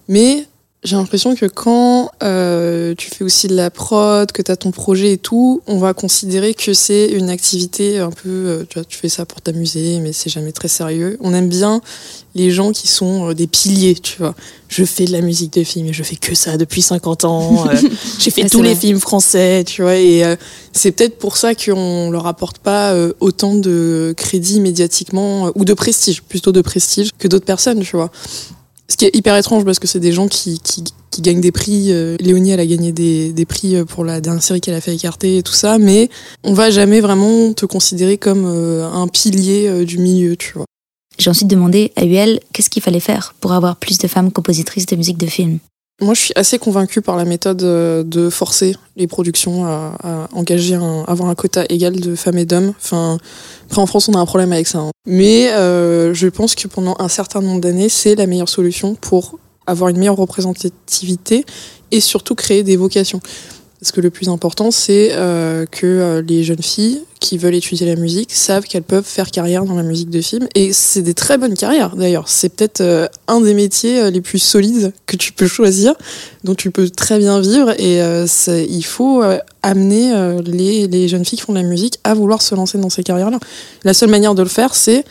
mais 0.08 0.46
j'ai 0.82 0.96
l'impression 0.96 1.36
que 1.36 1.46
quand 1.46 2.10
euh, 2.24 2.96
tu 2.98 3.10
fais 3.10 3.26
aussi 3.26 3.50
de 3.50 3.56
la 3.56 3.70
prod, 3.70 4.32
que 4.32 4.42
tu 4.42 4.50
as 4.50 4.56
ton 4.56 4.72
projet 4.72 5.12
et 5.12 5.18
tout, 5.18 5.62
on 5.68 5.78
va 5.78 5.94
considérer 5.94 6.54
que 6.54 6.74
c'est 6.74 7.08
une 7.08 7.30
activité 7.30 8.00
un 8.00 8.12
peu, 8.12 8.30
euh, 8.30 8.64
tu 8.70 8.80
vois, 8.80 8.86
tu 8.86 8.98
fais 8.98 9.10
ça 9.10 9.26
pour 9.26 9.42
t'amuser, 9.42 10.00
mais 10.00 10.14
c'est 10.14 10.30
jamais 10.30 10.54
très 10.54 10.70
sérieux. 10.70 11.18
On 11.20 11.34
aime 11.34 11.50
bien 11.50 11.82
les 12.34 12.50
gens 12.50 12.72
qui 12.72 12.88
sont 12.88 13.30
euh, 13.30 13.34
des 13.34 13.48
piliers, 13.48 13.96
tu 13.96 14.20
vois. 14.20 14.36
Je 14.70 14.86
fais 14.86 15.04
de 15.04 15.12
la 15.12 15.20
musique 15.20 15.52
de 15.52 15.66
film 15.66 15.88
et 15.88 15.94
je 15.94 16.02
fais 16.02 16.16
que 16.16 16.34
ça 16.34 16.56
depuis 16.56 16.82
50 16.82 17.26
ans. 17.26 17.66
J'ai 18.20 18.32
fait 18.32 18.48
tous 18.48 18.62
les 18.62 18.76
films 18.76 19.02
français, 19.02 19.66
tu 19.66 19.82
vois. 19.82 19.98
Et 19.98 20.24
c'est 20.72 20.92
peut-être 20.92 21.18
pour 21.18 21.36
ça 21.36 21.56
qu'on 21.56 22.10
leur 22.12 22.26
apporte 22.28 22.60
pas 22.60 22.96
autant 23.20 23.56
de 23.56 24.14
crédit 24.16 24.62
médiatiquement, 24.62 25.52
ou 25.56 25.66
de 25.66 25.74
prestige, 25.74 26.22
plutôt 26.22 26.52
de 26.52 26.62
prestige 26.62 27.10
que 27.18 27.28
d'autres 27.28 27.46
personnes, 27.46 27.80
tu 27.80 27.96
vois. 27.96 28.12
Ce 28.90 28.98
qui 28.98 29.06
est 29.06 29.16
hyper 29.16 29.38
étrange 29.38 29.64
parce 29.64 29.80
que 29.80 29.88
c'est 29.88 30.00
des 30.00 30.12
gens 30.12 30.28
qui, 30.28 30.60
gagnent 31.20 31.42
des 31.42 31.52
prix. 31.52 31.92
Euh, 31.92 32.16
Léonie, 32.20 32.52
elle 32.52 32.60
a 32.60 32.66
gagné 32.66 32.92
des, 32.92 33.34
des 33.34 33.46
prix 33.46 33.76
euh, 33.76 33.86
pour 33.86 34.06
la 34.06 34.22
dernière 34.22 34.42
série 34.42 34.62
qu'elle 34.62 34.74
a 34.74 34.82
fait 34.82 34.96
écarter 34.96 35.38
et 35.38 35.44
tout 35.44 35.54
ça, 35.54 35.78
mais 35.78 36.10
on 36.44 36.54
va 36.54 36.72
jamais 36.72 37.02
vraiment 37.02 37.54
te 37.54 37.66
considérer 37.66 38.18
comme 38.18 38.46
euh, 38.46 38.90
un 38.90 39.08
pilier 39.08 39.86
du 39.86 39.98
milieu, 39.98 40.36
tu 40.38 40.54
vois. 40.54 40.66
J'ai 41.18 41.30
ensuite 41.30 41.50
demandé 41.50 41.92
à 41.98 42.06
UL 42.06 42.40
qu'est-ce 42.54 42.70
qu'il 42.70 42.82
fallait 42.82 43.02
faire 43.02 43.36
pour 43.42 43.52
avoir 43.52 43.76
plus 43.76 43.98
de 43.98 44.08
femmes 44.08 44.32
compositrices 44.32 44.86
de 44.86 44.96
musique 44.96 45.18
de 45.18 45.28
film. 45.28 45.60
Moi, 46.02 46.14
je 46.14 46.22
suis 46.22 46.34
assez 46.36 46.60
convaincue 46.60 47.02
par 47.02 47.18
la 47.18 47.26
méthode 47.26 47.62
euh, 47.64 48.04
de 48.04 48.30
forcer 48.30 48.76
les 48.96 49.08
productions 49.08 49.66
à, 49.66 50.28
engager, 50.34 50.76
un, 50.76 51.04
avoir 51.08 51.30
un 51.30 51.36
quota 51.36 51.66
égal 51.68 52.00
de 52.00 52.16
femmes 52.16 52.38
et 52.38 52.46
d'hommes. 52.46 52.74
Enfin, 52.82 53.18
après, 53.66 53.82
en 53.82 53.86
France, 53.86 54.08
on 54.08 54.14
a 54.14 54.20
un 54.20 54.26
problème 54.26 54.54
avec 54.54 54.68
ça. 54.68 54.80
Hein. 54.80 54.92
Mais 55.06 55.50
euh, 55.50 56.14
je 56.14 56.28
pense 56.28 56.56
que 56.56 56.68
pendant 56.68 56.96
un 57.00 57.10
certain 57.10 57.42
nombre 57.42 57.60
d'années, 57.60 57.90
c'est 57.90 58.16
la 58.16 58.28
meilleure 58.28 58.50
solution 58.50 58.96
pour 58.96 59.40
avoir 59.68 59.90
une 59.90 59.98
meilleure 59.98 60.16
représentativité 60.16 61.46
et 61.92 62.00
surtout 62.00 62.36
créer 62.36 62.64
des 62.64 62.78
vocations. 62.78 63.20
Parce 63.80 63.94
que 63.94 64.02
le 64.02 64.10
plus 64.10 64.28
important, 64.28 64.72
c'est 64.72 65.12
euh, 65.14 65.66
que 65.66 65.86
euh, 65.86 66.22
les 66.22 66.44
jeunes 66.44 66.62
filles 66.62 67.02
qui 67.22 67.38
veulent 67.38 67.56
étudier 67.56 67.88
la 67.88 67.96
musique 67.96 68.34
savent 68.34 68.66
qu'elles 68.66 68.84
peuvent 68.84 69.06
faire 69.06 69.32
carrière 69.32 69.64
dans 69.64 69.76
la 69.76 69.84
musique 69.84 70.10
de 70.10 70.20
film. 70.20 70.48
Et 70.54 70.74
c'est 70.74 71.02
des 71.02 71.14
très 71.14 71.38
bonnes 71.38 71.54
carrières, 71.54 71.96
d'ailleurs. 71.96 72.28
C'est 72.28 72.50
peut-être 72.50 72.82
euh, 72.82 73.08
un 73.30 73.40
des 73.40 73.54
métiers 73.54 74.12
les 74.12 74.20
plus 74.20 74.40
solides 74.40 74.92
que 75.06 75.16
tu 75.16 75.32
peux 75.32 75.48
choisir, 75.48 75.94
dont 76.44 76.56
tu 76.56 76.72
peux 76.72 76.90
très 76.90 77.20
bien 77.20 77.40
vivre. 77.40 77.74
Et 77.80 78.00
il 78.70 78.84
faut 78.84 79.24
amener 79.64 80.42
les, 80.46 80.88
les 80.88 81.08
jeunes 81.08 81.24
filles 81.24 81.40
qui 81.40 81.46
font 81.46 81.54
de 81.54 81.60
la 81.60 81.66
musique 81.66 82.00
à 82.04 82.14
vouloir 82.14 82.42
se 82.42 82.56
lancer 82.56 82.78
dans 82.78 82.90
ces 82.90 83.04
carrières-là. 83.04 83.40
La 83.86 83.94
seule 83.94 84.10
manière 84.10 84.36
de 84.36 84.44
le 84.44 84.50
faire, 84.50 84.76
c'est 84.76 85.06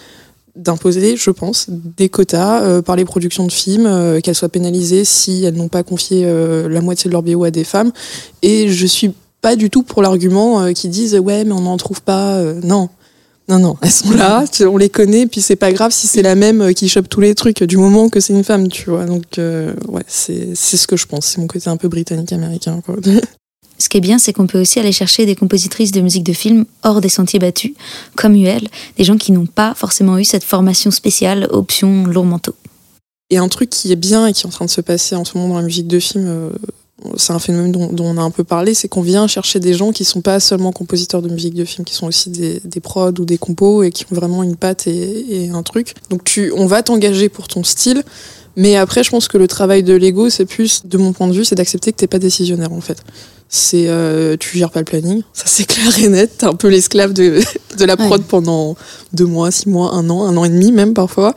d'imposer, 0.59 1.17
je 1.17 1.31
pense, 1.31 1.69
des 1.69 2.09
quotas 2.09 2.63
euh, 2.63 2.83
par 2.83 2.97
les 2.97 3.05
productions 3.05 3.47
de 3.47 3.53
films, 3.53 3.87
euh, 3.87 4.21
qu'elles 4.21 4.35
soient 4.35 4.49
pénalisées 4.49 5.05
si 5.05 5.45
elles 5.45 5.55
n'ont 5.55 5.69
pas 5.69 5.83
confié 5.83 6.25
euh, 6.25 6.69
la 6.69 6.81
moitié 6.81 7.09
de 7.09 7.13
leur 7.13 7.23
bio 7.23 7.45
à 7.45 7.51
des 7.51 7.65
femmes. 7.65 7.93
Et 8.43 8.69
je 8.69 8.87
suis 8.87 9.13
pas 9.41 9.57
du 9.57 9.71
tout 9.71 9.83
pour 9.83 10.03
l'argument 10.03 10.73
qui 10.73 10.89
disent 10.89 11.15
ouais 11.17 11.45
mais 11.45 11.53
on 11.53 11.61
n'en 11.61 11.77
trouve 11.77 12.03
pas. 12.03 12.43
non, 12.65 12.89
non 13.49 13.59
non, 13.61 13.77
elles 13.83 13.91
sont 13.91 14.11
là, 14.11 14.45
on 14.63 14.77
les 14.77 14.89
connaît, 14.89 15.27
puis 15.27 15.41
c'est 15.41 15.57
pas 15.57 15.73
grave 15.73 15.93
si 15.93 16.09
c'est 16.09 16.23
la 16.23 16.35
même 16.35 16.75
qui 16.75 16.89
chope 16.89 17.09
tous 17.09 17.21
les 17.21 17.37
trucs 17.37 17.63
du 17.63 17.77
moment 17.77 18.09
que 18.09 18.19
c'est 18.19 18.33
une 18.33 18.43
femme, 18.43 18.69
tu 18.69 18.91
vois. 18.91 19.07
Donc 19.07 19.25
ouais, 19.39 20.03
c'est 20.09 20.49
c'est 20.55 20.77
ce 20.77 20.89
que 20.89 20.97
je 20.97 21.07
pense. 21.07 21.27
C'est 21.27 21.39
mon 21.39 21.47
côté 21.47 21.71
un 21.71 21.77
peu 21.77 21.89
britannique 21.89 22.33
américain 22.33 22.81
quoi. 22.85 22.97
Ce 23.79 23.89
qui 23.89 23.97
est 23.97 24.01
bien, 24.01 24.19
c'est 24.19 24.33
qu'on 24.33 24.47
peut 24.47 24.61
aussi 24.61 24.81
aller 24.81 24.93
chercher 24.93 25.25
des 25.25 25.37
compositrices 25.37 25.93
de 25.93 26.01
musique 26.01 26.25
de 26.25 26.33
film 26.33 26.65
hors 26.83 27.01
des 27.01 27.09
sentiers 27.09 27.39
battus, 27.39 27.75
comme 28.17 28.35
UL, 28.35 28.69
des 28.97 29.05
gens 29.05 29.17
qui 29.17 29.33
n'ont 29.33 29.47
pas 29.47 29.75
forcément 29.75 30.19
eu 30.19 30.25
cette 30.25 30.45
formation 30.45 30.91
spéciale, 30.91 31.47
option 31.51 32.05
lourd 32.05 32.25
manteau. 32.25 32.55
Et 33.31 33.39
un 33.39 33.49
truc 33.49 33.71
qui 33.71 33.93
est 33.93 33.97
bien 33.97 34.27
et 34.27 34.33
qui 34.33 34.43
est 34.43 34.47
en 34.47 34.51
train 34.51 34.65
de 34.65 34.71
se 34.71 34.81
passer 34.81 35.15
en 35.15 35.25
ce 35.25 35.37
moment 35.37 35.55
dans 35.55 35.61
la 35.61 35.67
musique 35.67 35.87
de 35.87 36.01
film, 36.01 36.25
euh, 36.27 36.51
c'est 37.17 37.33
un 37.33 37.39
phénomène 37.39 37.71
dont, 37.71 38.05
on 38.05 38.17
a 38.17 38.23
un 38.23 38.31
peu 38.31 38.43
parlé, 38.43 38.75
c'est 38.75 38.89
qu'on 38.89 39.03
vient 39.03 39.27
chercher 39.29 39.61
des 39.61 39.75
gens 39.75 39.93
qui 39.93 40.05
sont 40.05 40.23
pas 40.23 40.41
seulement 40.41 40.73
compositeurs 40.73 41.23
de 41.23 41.29
musique 41.29 41.55
de 41.55 41.65
film, 41.65 41.85
qui 41.85 41.95
sont 41.95 42.07
aussi 42.07 42.31
des, 42.31 42.61
des 42.65 42.81
prods 42.81 43.13
ou 43.21 43.25
des 43.25 43.39
compos 43.39 43.83
et 43.85 43.91
qui 43.91 44.05
ont 44.11 44.15
vraiment 44.15 44.43
une 44.43 44.57
patte 44.57 44.87
et, 44.87 45.45
et 45.45 45.51
un 45.51 45.63
truc. 45.63 45.95
Donc 46.11 46.25
tu, 46.25 46.53
on 46.57 46.67
va 46.67 46.83
t'engager 46.83 47.29
pour 47.29 47.47
ton 47.47 47.63
style, 47.63 48.03
mais 48.59 48.77
après 48.77 49.03
je 49.03 49.11
pense 49.11 49.29
que 49.29 49.39
le 49.39 49.49
travail 49.49 49.83
de 49.83 49.95
l'ego, 49.95 50.29
c'est 50.29 50.45
plus, 50.45 50.83
de 50.85 50.99
mon 50.99 51.15
point 51.15 51.29
de 51.29 51.33
vue, 51.33 51.45
c'est 51.45 51.55
d'accepter 51.55 51.93
que 51.93 51.97
t'es 51.97 52.07
pas 52.07 52.19
décisionnaire 52.19 52.73
en 52.73 52.83
fait 52.83 53.03
c'est 53.49 53.89
euh, 53.89 54.37
tu 54.39 54.59
gères 54.59 54.71
pas 54.71 54.81
le 54.81 54.85
planning, 54.85 55.23
ça 55.33 55.45
c'est 55.47 55.65
clair 55.65 55.99
et 55.99 56.09
net. 56.09 56.39
T'es 56.39 56.47
un 56.47 56.55
peu 56.55 56.69
l'esclave 56.69 57.13
de, 57.15 57.41
de 57.79 57.85
la 57.85 57.97
prod 57.97 58.23
pendant 58.23 58.77
deux 59.15 59.25
mois, 59.25 59.51
six 59.51 59.69
mois, 59.69 59.95
un 59.95 60.11
an, 60.11 60.27
un 60.27 60.37
an 60.37 60.45
et 60.45 60.51
demi 60.51 60.71
même 60.71 60.93
parfois. 60.95 61.35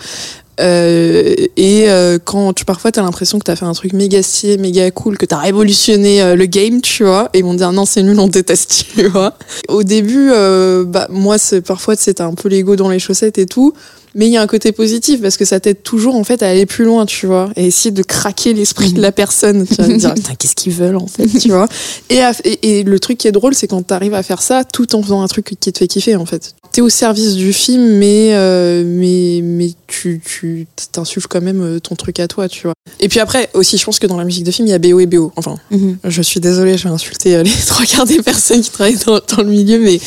Euh, 0.60 1.34
et 1.55 1.89
euh, 1.89 2.20
quand 2.24 2.53
tu 2.53 2.65
parfois 2.65 2.91
t'as 2.91 3.01
l'impression 3.01 3.39
que 3.39 3.43
t'as 3.43 3.55
fait 3.55 3.65
un 3.65 3.74
truc 3.74 3.93
méga 3.93 4.22
stylé, 4.22 4.58
méga 4.58 4.91
cool, 4.91 5.17
que 5.17 5.25
t'as 5.25 5.38
révolutionné 5.38 6.22
euh, 6.22 6.36
le 6.36 6.46
game, 6.46 6.81
tu 6.81 7.03
vois, 7.03 7.29
et 7.34 7.39
ils 7.39 7.43
vont 7.43 7.53
dire 7.53 7.72
non 7.72 7.86
c'est 7.86 8.03
nul, 8.03 8.20
on 8.20 8.27
déteste, 8.27 8.86
tu 8.96 9.08
vois. 9.08 9.36
Au 9.70 9.84
début, 9.84 10.29
euh, 10.31 10.84
bah 10.84 11.08
moi 11.10 11.38
c'est 11.38 11.62
parfois 11.62 11.96
c'était 11.96 12.22
un 12.22 12.34
peu 12.34 12.50
l'ego 12.50 12.75
dans 12.75 12.89
les 12.89 13.00
chaussettes 13.00 13.38
et 13.38 13.46
tout. 13.46 13.74
Mais 14.13 14.27
il 14.27 14.34
y 14.34 14.38
a 14.38 14.41
un 14.41 14.48
côté 14.48 14.74
positif 14.74 15.22
parce 15.22 15.38
que 15.38 15.46
ça 15.46 15.62
t'aide 15.62 15.84
toujours 15.84 16.15
en 16.15 16.25
fait 16.25 16.43
à 16.43 16.50
aller 16.50 16.65
plus 16.65 16.84
loin, 16.84 17.05
tu 17.05 17.27
vois, 17.27 17.50
et 17.55 17.67
essayer 17.67 17.91
de 17.91 18.03
craquer 18.03 18.53
l'esprit 18.53 18.91
de 18.91 19.01
la 19.01 19.13
personne. 19.13 19.65
Tu 19.65 19.75
vas 19.75 19.88
dire, 19.88 20.13
qu'est-ce 20.38 20.55
qu'ils 20.55 20.74
veulent 20.74 20.98
en 20.98 21.08
fait, 21.08 21.27
tu 21.27 21.48
vois. 21.48 21.70
Et, 22.10 22.20
et, 22.62 22.84
le 22.84 23.00
truc 23.00 23.17
qui 23.17 23.29
est 23.29 23.31
drôle, 23.31 23.55
c'est 23.55 23.67
quand 23.67 23.81
t'arrives 23.84 24.13
à 24.13 24.22
faire 24.22 24.41
ça 24.41 24.65
tout 24.65 24.96
en 24.96 25.01
faisant 25.01 25.22
un 25.22 25.27
truc 25.27 25.46
qui 25.46 25.72
te 25.72 25.79
fait 25.79 25.88
kiffer 25.88 26.17
en 26.17 26.25
fait. 26.25 26.55
T'es 26.71 26.81
au 26.81 26.89
service 26.89 27.35
du 27.35 27.51
film, 27.51 27.97
mais 27.97 28.29
euh, 28.31 28.83
mais 28.85 29.41
mais 29.43 29.71
tu 29.87 30.21
tu 30.23 30.67
t'insuffles 30.91 31.27
quand 31.27 31.41
même 31.41 31.61
euh, 31.61 31.79
ton 31.79 31.95
truc 31.95 32.19
à 32.19 32.29
toi, 32.29 32.47
tu 32.47 32.63
vois. 32.63 32.73
Et 33.01 33.09
puis 33.09 33.19
après 33.19 33.49
aussi, 33.53 33.77
je 33.77 33.83
pense 33.83 33.99
que 33.99 34.07
dans 34.07 34.15
la 34.15 34.23
musique 34.23 34.45
de 34.45 34.51
film, 34.51 34.67
il 34.67 34.71
y 34.71 34.73
a 34.73 34.79
BO 34.79 34.99
et 35.01 35.05
BO. 35.05 35.33
Enfin, 35.35 35.57
mhm. 35.69 35.97
je 36.05 36.21
suis 36.21 36.39
désolée, 36.39 36.77
je 36.77 36.85
vais 36.85 36.93
insulter 36.93 37.35
euh, 37.35 37.43
les 37.43 37.51
trois 37.67 37.85
quarts 37.85 38.05
des 38.05 38.21
personnes 38.21 38.61
qui 38.61 38.69
travaillent 38.69 38.99
dans, 39.05 39.19
dans 39.19 39.43
le 39.43 39.49
milieu, 39.49 39.79
mais 39.79 39.99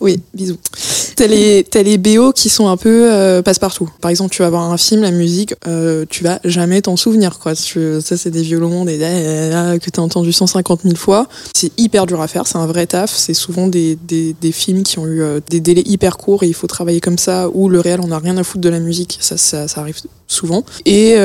oui, 0.00 0.20
bisous. 0.34 0.58
T'as 1.16 1.26
les, 1.26 1.66
les 1.74 1.98
BO 1.98 2.32
qui 2.32 2.48
sont 2.48 2.68
un 2.68 2.76
peu 2.76 3.12
euh, 3.12 3.42
passe-partout. 3.42 3.90
Par 4.00 4.10
exemple, 4.10 4.34
tu 4.34 4.42
vas 4.42 4.50
voir 4.50 4.62
un 4.62 4.76
film, 4.78 5.02
la 5.02 5.10
musique, 5.10 5.54
euh, 5.66 6.06
tu 6.08 6.24
vas 6.24 6.40
jamais 6.44 6.80
t'en 6.80 6.96
souvenir, 6.96 7.38
quoi. 7.38 7.54
ça, 7.54 8.16
c'est 8.16 8.30
des 8.30 8.42
violons, 8.42 8.84
des 8.84 8.98
que 8.98 9.90
t'as 9.90 10.02
entendu 10.02 10.32
150 10.32 10.82
000 10.82 10.96
fois. 10.96 11.28
C'est 11.54 11.72
hyper 11.78 12.06
dur 12.06 12.20
à 12.20 12.28
faire, 12.28 12.46
c'est 12.46 12.56
un 12.56 12.66
vrai 12.66 12.86
taf. 12.86 13.14
C'est 13.14 13.34
souvent 13.34 13.66
des, 13.66 13.98
des, 14.08 14.34
des, 14.40 14.52
films 14.52 14.82
qui 14.82 14.98
ont 14.98 15.06
eu 15.06 15.22
euh, 15.22 15.40
des 15.50 15.60
délais 15.60 15.82
hyper 15.84 16.16
courts 16.16 16.42
et 16.42 16.46
il 16.46 16.54
faut 16.54 16.66
travailler 16.66 17.00
comme 17.00 17.18
ça, 17.18 17.48
où 17.52 17.68
le 17.68 17.80
réel, 17.80 18.00
on 18.02 18.10
a 18.10 18.18
rien 18.18 18.36
à 18.38 18.44
foutre 18.44 18.62
de 18.62 18.68
la 18.70 18.80
musique. 18.80 19.18
Ça, 19.20 19.36
ça, 19.36 19.68
ça 19.68 19.80
arrive 19.80 19.96
souvent. 20.26 20.64
Et 20.86 21.16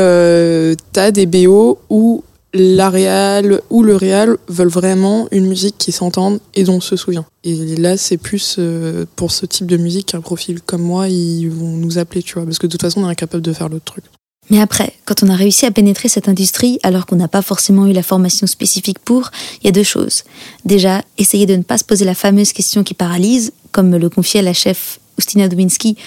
t'as 0.92 1.12
des 1.12 1.26
BO 1.26 1.80
où 1.90 2.24
la 2.56 2.90
réal 2.90 3.62
ou 3.70 3.84
le 3.84 3.96
réal 3.96 4.38
veulent 4.48 4.68
vraiment 4.68 5.28
une 5.32 5.46
musique 5.46 5.78
qui 5.78 5.92
s'entende 5.92 6.40
et 6.54 6.64
dont 6.64 6.76
on 6.76 6.82
se 6.82 6.96
souvient. 6.96 7.26
Et 7.44 7.76
là, 7.76 7.98
c'est 7.98 8.18
plus 8.18 8.56
euh, 8.58 9.06
pour 9.16 9.32
ce 9.32 9.46
type 9.46 9.68
de 9.68 9.78
musique 9.78 10.08
qu'un 10.08 10.22
profil 10.22 10.62
comme 10.62 10.82
moi, 10.82 11.10
ils 11.10 11.50
vont 11.50 11.76
nous 11.76 11.98
appeler, 11.98 12.24
tu 12.24 12.36
vois, 12.36 12.46
parce 12.46 12.58
que 12.58 12.68
de 12.68 12.72
toute 12.72 12.82
façon, 12.82 13.04
on 13.04 13.08
est 13.08 13.12
incapable 13.12 13.44
de 13.44 13.54
faire 13.54 13.70
l'autre 13.70 13.86
truc. 13.86 14.06
Mais 14.50 14.62
après, 14.62 14.94
quand 15.06 15.24
on 15.24 15.30
a 15.30 15.36
réussi 15.36 15.66
à 15.66 15.72
pénétrer 15.72 16.08
cette 16.08 16.30
industrie 16.30 16.80
alors 16.84 17.06
qu'on 17.06 17.16
n'a 17.16 17.28
pas 17.28 17.42
forcément 17.42 17.88
eu 17.88 17.94
la 17.94 18.04
formation 18.04 18.48
spécifique 18.48 19.00
pour, 19.00 19.32
il 19.62 19.66
y 19.66 19.70
a 19.70 19.72
deux 19.72 19.84
choses. 19.84 20.24
Déjà, 20.66 21.02
essayer 21.18 21.46
de 21.46 21.56
ne 21.56 21.64
pas 21.64 21.78
se 21.78 21.84
poser 21.84 22.06
la 22.06 22.16
fameuse 22.16 22.54
question 22.54 22.84
qui 22.84 22.94
paralyse, 22.94 23.54
comme 23.72 23.90
me 23.90 23.98
le 23.98 24.10
confiait 24.10 24.44
la 24.44 24.54
chef 24.54 25.00
Ustina 25.18 25.48
Dubinski 25.48 25.98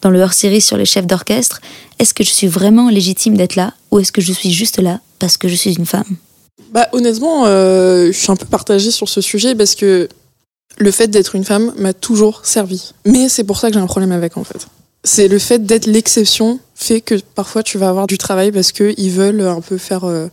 dans 0.00 0.10
le 0.10 0.22
hors-série 0.22 0.60
sur 0.60 0.76
les 0.76 0.84
chefs 0.84 1.06
d'orchestre, 1.06 1.60
est-ce 1.98 2.14
que 2.14 2.22
je 2.22 2.30
suis 2.30 2.46
vraiment 2.46 2.88
légitime 2.88 3.36
d'être 3.36 3.56
là 3.56 3.74
ou 3.90 3.98
est-ce 3.98 4.12
que 4.12 4.20
je 4.20 4.32
suis 4.32 4.52
juste 4.52 4.78
là 4.78 5.00
parce 5.18 5.36
que 5.36 5.48
je 5.48 5.54
suis 5.54 5.74
une 5.74 5.86
femme 5.86 6.04
Bah 6.72 6.88
honnêtement, 6.92 7.46
euh, 7.46 8.06
je 8.06 8.18
suis 8.18 8.30
un 8.30 8.36
peu 8.36 8.46
partagée 8.46 8.90
sur 8.90 9.08
ce 9.08 9.20
sujet 9.20 9.54
parce 9.54 9.74
que 9.74 10.08
le 10.78 10.90
fait 10.90 11.08
d'être 11.08 11.34
une 11.34 11.44
femme 11.44 11.72
m'a 11.78 11.92
toujours 11.92 12.44
servi. 12.44 12.92
Mais 13.04 13.28
c'est 13.28 13.44
pour 13.44 13.58
ça 13.58 13.68
que 13.68 13.74
j'ai 13.74 13.80
un 13.80 13.86
problème 13.86 14.12
avec 14.12 14.36
en 14.36 14.44
fait. 14.44 14.66
C'est 15.04 15.28
le 15.28 15.38
fait 15.38 15.64
d'être 15.64 15.86
l'exception 15.86 16.60
fait 16.74 17.00
que 17.00 17.14
parfois 17.34 17.62
tu 17.62 17.78
vas 17.78 17.88
avoir 17.88 18.06
du 18.06 18.18
travail 18.18 18.52
parce 18.52 18.72
qu'ils 18.72 19.10
veulent 19.10 19.40
un 19.40 19.60
peu 19.60 19.78
faire 19.78 20.04
euh, 20.04 20.28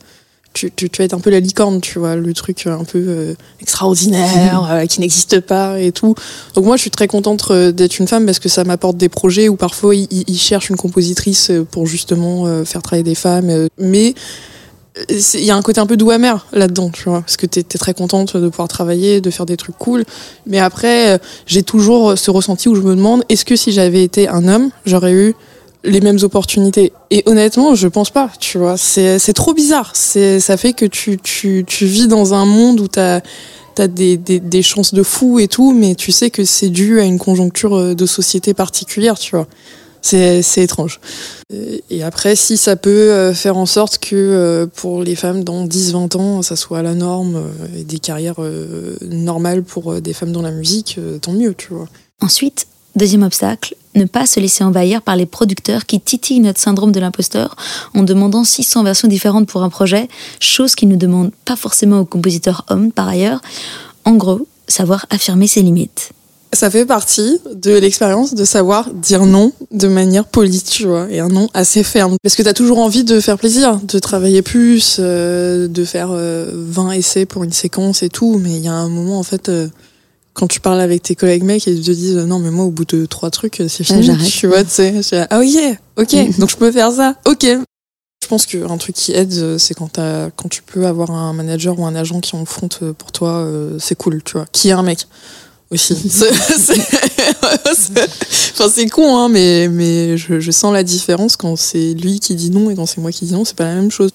tu, 0.56 0.72
tu, 0.72 0.90
tu, 0.90 0.98
vas 1.00 1.06
être 1.06 1.14
un 1.14 1.20
peu 1.20 1.30
la 1.30 1.40
licorne, 1.40 1.82
tu 1.82 2.00
vois, 2.00 2.16
le 2.16 2.34
truc 2.34 2.66
un 2.66 2.86
peu 2.86 3.04
euh, 3.06 3.34
extraordinaire, 3.62 4.62
mhm. 4.64 4.70
euh, 4.72 4.86
qui 4.86 5.02
n'existe 5.02 5.42
pas 5.42 5.80
et 5.80 5.92
tout. 5.92 6.16
Donc 6.56 6.66
moi, 6.66 6.78
je 6.78 6.82
suis 6.82 6.90
très 6.90 7.08
contente 7.08 7.46
euh, 7.52 7.72
d'être 7.72 8.00
une 8.00 8.08
femme 8.08 8.26
parce 8.26 8.40
que 8.40 8.50
ça 8.50 8.64
m'apporte 8.64 8.98
des 8.98 9.10
projets 9.10 9.50
où 9.50 9.58
parfois 9.58 9.94
ils, 9.94 10.08
ils, 10.10 10.38
cherchent 10.38 10.70
une 10.70 10.78
compositrice 10.78 11.52
pour 11.72 11.86
justement 11.86 12.64
faire 12.64 12.82
travailler 12.82 13.04
des 13.04 13.16
femmes. 13.16 13.68
Mais 13.78 14.16
il 15.10 15.44
y 15.44 15.52
a 15.52 15.56
un 15.56 15.62
côté 15.62 15.80
un 15.80 15.86
peu 15.86 15.98
doux 15.98 16.12
amer 16.12 16.48
là-dedans, 16.54 16.90
tu 16.90 17.04
vois, 17.10 17.22
parce 17.22 17.38
que 17.38 17.46
t'es 17.46 17.62
es 17.62 17.78
très 17.78 17.94
contente 17.94 18.38
de 18.38 18.48
pouvoir 18.48 18.68
travailler, 18.68 19.22
de 19.22 19.30
faire 19.30 19.46
des 19.46 19.58
trucs 19.58 19.78
cool. 19.78 20.06
Mais 20.48 20.60
après, 20.60 21.20
j'ai 21.46 21.64
toujours 21.64 22.18
ce 22.18 22.32
ressenti 22.32 22.70
où 22.70 22.76
je 22.76 22.82
me 22.82 22.96
demande, 22.96 23.24
est-ce 23.30 23.46
que 23.46 23.56
si 23.56 23.72
j'avais 23.72 24.04
été 24.04 24.28
un 24.28 24.48
homme, 24.48 24.70
j'aurais 24.86 25.12
eu 25.12 25.36
les 25.84 26.02
mêmes 26.02 26.20
opportunités? 26.22 26.94
Et 27.12 27.24
honnêtement, 27.26 27.76
je 27.76 27.88
pense 27.88 28.10
pas, 28.10 28.30
tu 28.40 28.58
vois. 28.58 28.78
C'est, 28.78 29.34
trop 29.34 29.54
bizarre. 29.54 29.96
Ça 29.96 30.58
fait 30.58 30.74
que 30.74 30.86
tu, 30.86 31.18
vis 31.82 32.08
dans 32.08 32.34
un 32.34 32.46
monde 32.46 32.80
où 32.80 32.88
t'as, 32.88 33.22
des, 33.78 34.16
des, 34.16 34.40
des 34.40 34.62
chances 34.62 34.94
de 34.94 35.04
fou 35.04 35.40
et 35.40 35.50
tout, 35.50 35.74
mais 35.74 35.96
tu 35.96 36.14
sais 36.14 36.30
que 36.30 36.46
c'est 36.46 36.70
dû 36.70 37.00
à 37.02 37.04
une 37.04 37.20
conjoncture 37.20 37.76
euh, 37.76 37.94
de 37.94 38.06
société 38.06 38.54
particulière, 38.54 39.20
tu 39.20 39.36
vois. 39.36 39.48
C'est, 40.06 40.58
étrange. 40.58 41.00
Et 41.90 42.04
après, 42.04 42.36
si 42.36 42.58
ça 42.58 42.76
peut 42.76 43.12
euh, 43.12 43.34
faire 43.34 43.58
en 43.58 43.66
sorte 43.66 43.98
que 43.98 44.16
euh, 44.16 44.68
pour 44.68 45.02
les 45.02 45.16
femmes 45.16 45.44
dans 45.44 45.66
10-20 45.66 46.18
ans, 46.18 46.42
ça 46.44 46.56
soit 46.56 46.84
la 46.84 46.94
norme 46.94 47.42
et 47.76 47.84
des 47.84 47.98
carrières 47.98 48.40
normales 49.02 49.64
pour 49.64 50.00
des 50.02 50.14
femmes 50.14 50.32
dans 50.32 50.44
la 50.44 50.52
musique, 50.52 51.00
tant 51.22 51.32
mieux, 51.34 51.56
tu 51.56 51.74
vois. 51.74 51.88
Ensuite, 52.22 52.68
deuxième 52.96 53.24
obstacle, 53.24 53.76
ne 53.96 54.06
pas 54.06 54.26
se 54.26 54.40
laisser 54.40 54.64
envahir 54.64 55.02
par 55.02 55.16
les 55.16 55.26
producteurs 55.26 55.86
qui 55.86 56.00
titillent 56.00 56.40
notre 56.40 56.60
syndrome 56.60 56.92
de 56.92 57.00
l'imposteur 57.00 57.56
en 57.94 58.04
demandant 58.04 58.44
600 58.44 58.84
versions 58.84 59.08
différentes 59.08 59.48
pour 59.48 59.64
un 59.64 59.70
projet, 59.70 60.08
chose 60.40 60.76
qu'ils 60.76 60.90
ne 60.90 60.96
demandent 60.96 61.32
pas 61.46 61.56
forcément 61.56 62.00
aux 62.00 62.06
compositeurs 62.06 62.66
hommes 62.70 62.92
par 62.92 63.08
ailleurs. 63.08 63.42
En 64.04 64.14
gros, 64.14 64.48
savoir 64.68 65.06
affirmer 65.10 65.48
ses 65.48 65.62
limites. 65.62 66.12
Ça 66.56 66.72
fait 66.72 66.86
partie 66.86 67.40
de 67.54 67.74
l'expérience 67.74 68.34
de 68.34 68.46
savoir 68.46 68.90
dire 68.94 69.26
non 69.26 69.52
de 69.72 69.88
manière 69.88 70.26
polie, 70.26 70.64
tu 70.64 70.86
vois, 70.86 71.08
et 71.12 71.20
un 71.20 71.28
non 71.28 71.50
assez 71.54 71.84
ferme. 71.84 72.16
Parce 72.24 72.36
que 72.36 72.44
t'as 72.44 72.54
toujours 72.54 72.80
envie 72.80 73.04
de 73.04 73.20
faire 73.20 73.38
plaisir, 73.38 73.80
de 73.84 74.00
travailler 74.00 74.42
plus, 74.42 74.98
euh, 75.00 75.68
de 75.68 75.84
faire 75.84 76.10
20 76.10 76.16
euh, 76.18 76.92
essais 76.92 77.26
pour 77.26 77.44
une 77.44 77.52
séquence 77.52 78.04
et 78.04 78.10
tout, 78.10 78.40
mais 78.42 78.56
il 78.56 78.64
y 78.64 78.70
a 78.70 78.74
un 78.74 78.88
moment, 78.88 79.20
en 79.20 79.24
fait, 79.24 79.50
euh, 79.50 79.68
quand 80.34 80.48
tu 80.48 80.62
parles 80.62 80.80
avec 80.80 81.04
tes 81.04 81.16
collègues 81.16 81.44
mecs 81.44 81.68
et 81.68 81.72
ils 81.72 81.84
te 81.84 81.92
disent 81.92 82.18
non 82.18 82.40
mais 82.40 82.52
moi 82.52 82.66
au 82.66 82.70
bout 82.70 82.84
de 82.84 83.06
trois 83.06 83.30
trucs 83.32 83.64
c'est 83.70 83.86
fini 83.86 84.12
tu 84.28 84.48
vois 84.48 84.66
tu 84.66 84.70
sais. 84.70 85.28
Ah 85.30 85.40
oui 85.40 85.58
ok 85.96 86.14
donc 86.40 86.50
je 86.50 86.58
peux 86.58 86.74
faire 86.74 86.92
ça 86.92 87.16
ok. 87.26 87.46
Je 88.22 88.28
pense 88.28 88.46
qu'un 88.46 88.78
truc 88.78 88.96
qui 88.96 89.14
aide 89.14 89.58
c'est 89.58 89.76
quand 89.76 89.98
as, 89.98 90.30
quand 90.36 90.50
tu 90.50 90.62
peux 90.62 90.88
avoir 90.88 91.12
un 91.12 91.32
manager 91.32 91.80
ou 91.80 91.86
un 91.86 91.96
agent 91.96 92.20
qui 92.20 92.36
en 92.36 92.44
front 92.44 92.68
pour 92.98 93.14
toi 93.14 93.38
euh, 93.38 93.78
c'est 93.80 93.96
cool 93.96 94.22
tu 94.24 94.34
vois 94.34 94.46
qui 94.52 94.68
est 94.70 94.74
un 94.74 94.84
mec 94.84 95.08
aussi 95.72 95.96
c'est 98.70 98.90
con 98.90 99.18
hein 99.18 99.30
mais 99.30 99.68
mais 99.68 100.18
je, 100.18 100.40
je 100.40 100.52
sens 100.52 100.74
la 100.74 100.84
différence 100.84 101.36
quand 101.36 101.56
c'est 101.56 101.94
lui 101.94 102.20
qui 102.20 102.36
dit 102.36 102.52
non 102.52 102.70
et 102.70 102.76
quand 102.76 102.86
c'est 102.86 103.02
moi 103.02 103.12
qui 103.12 103.26
dis 103.26 103.34
non 103.34 103.46
c'est 103.46 103.56
pas 103.56 103.66
la 103.66 103.76
même 103.76 103.92
chose 103.92 104.12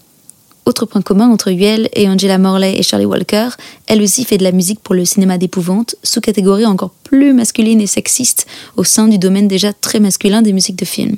Autre 0.67 0.87
point 0.87 1.03
commun 1.03 1.29
entre 1.29 1.51
Yuel 1.51 1.89
et 1.95 2.09
Angela 2.09 2.39
Morley 2.39 2.79
et 2.79 2.83
Charlie 2.83 3.07
Walker, 3.07 3.49
elle 3.87 4.03
aussi 4.03 4.25
fait 4.25 4.39
de 4.39 4.45
la 4.45 4.53
musique 4.53 4.79
pour 4.81 4.95
le 4.95 5.05
cinéma 5.05 5.39
d'épouvante, 5.39 5.97
sous-catégorie 6.05 6.67
encore 6.67 6.91
plus 7.03 7.33
masculine 7.33 7.81
et 7.81 7.87
sexiste 7.87 8.47
au 8.77 8.85
sein 8.85 9.09
du 9.09 9.19
domaine 9.19 9.49
déjà 9.49 9.73
très 9.73 10.01
masculin 10.01 10.43
des 10.43 10.53
musiques 10.53 10.77
de 10.77 10.85
film. 10.85 11.17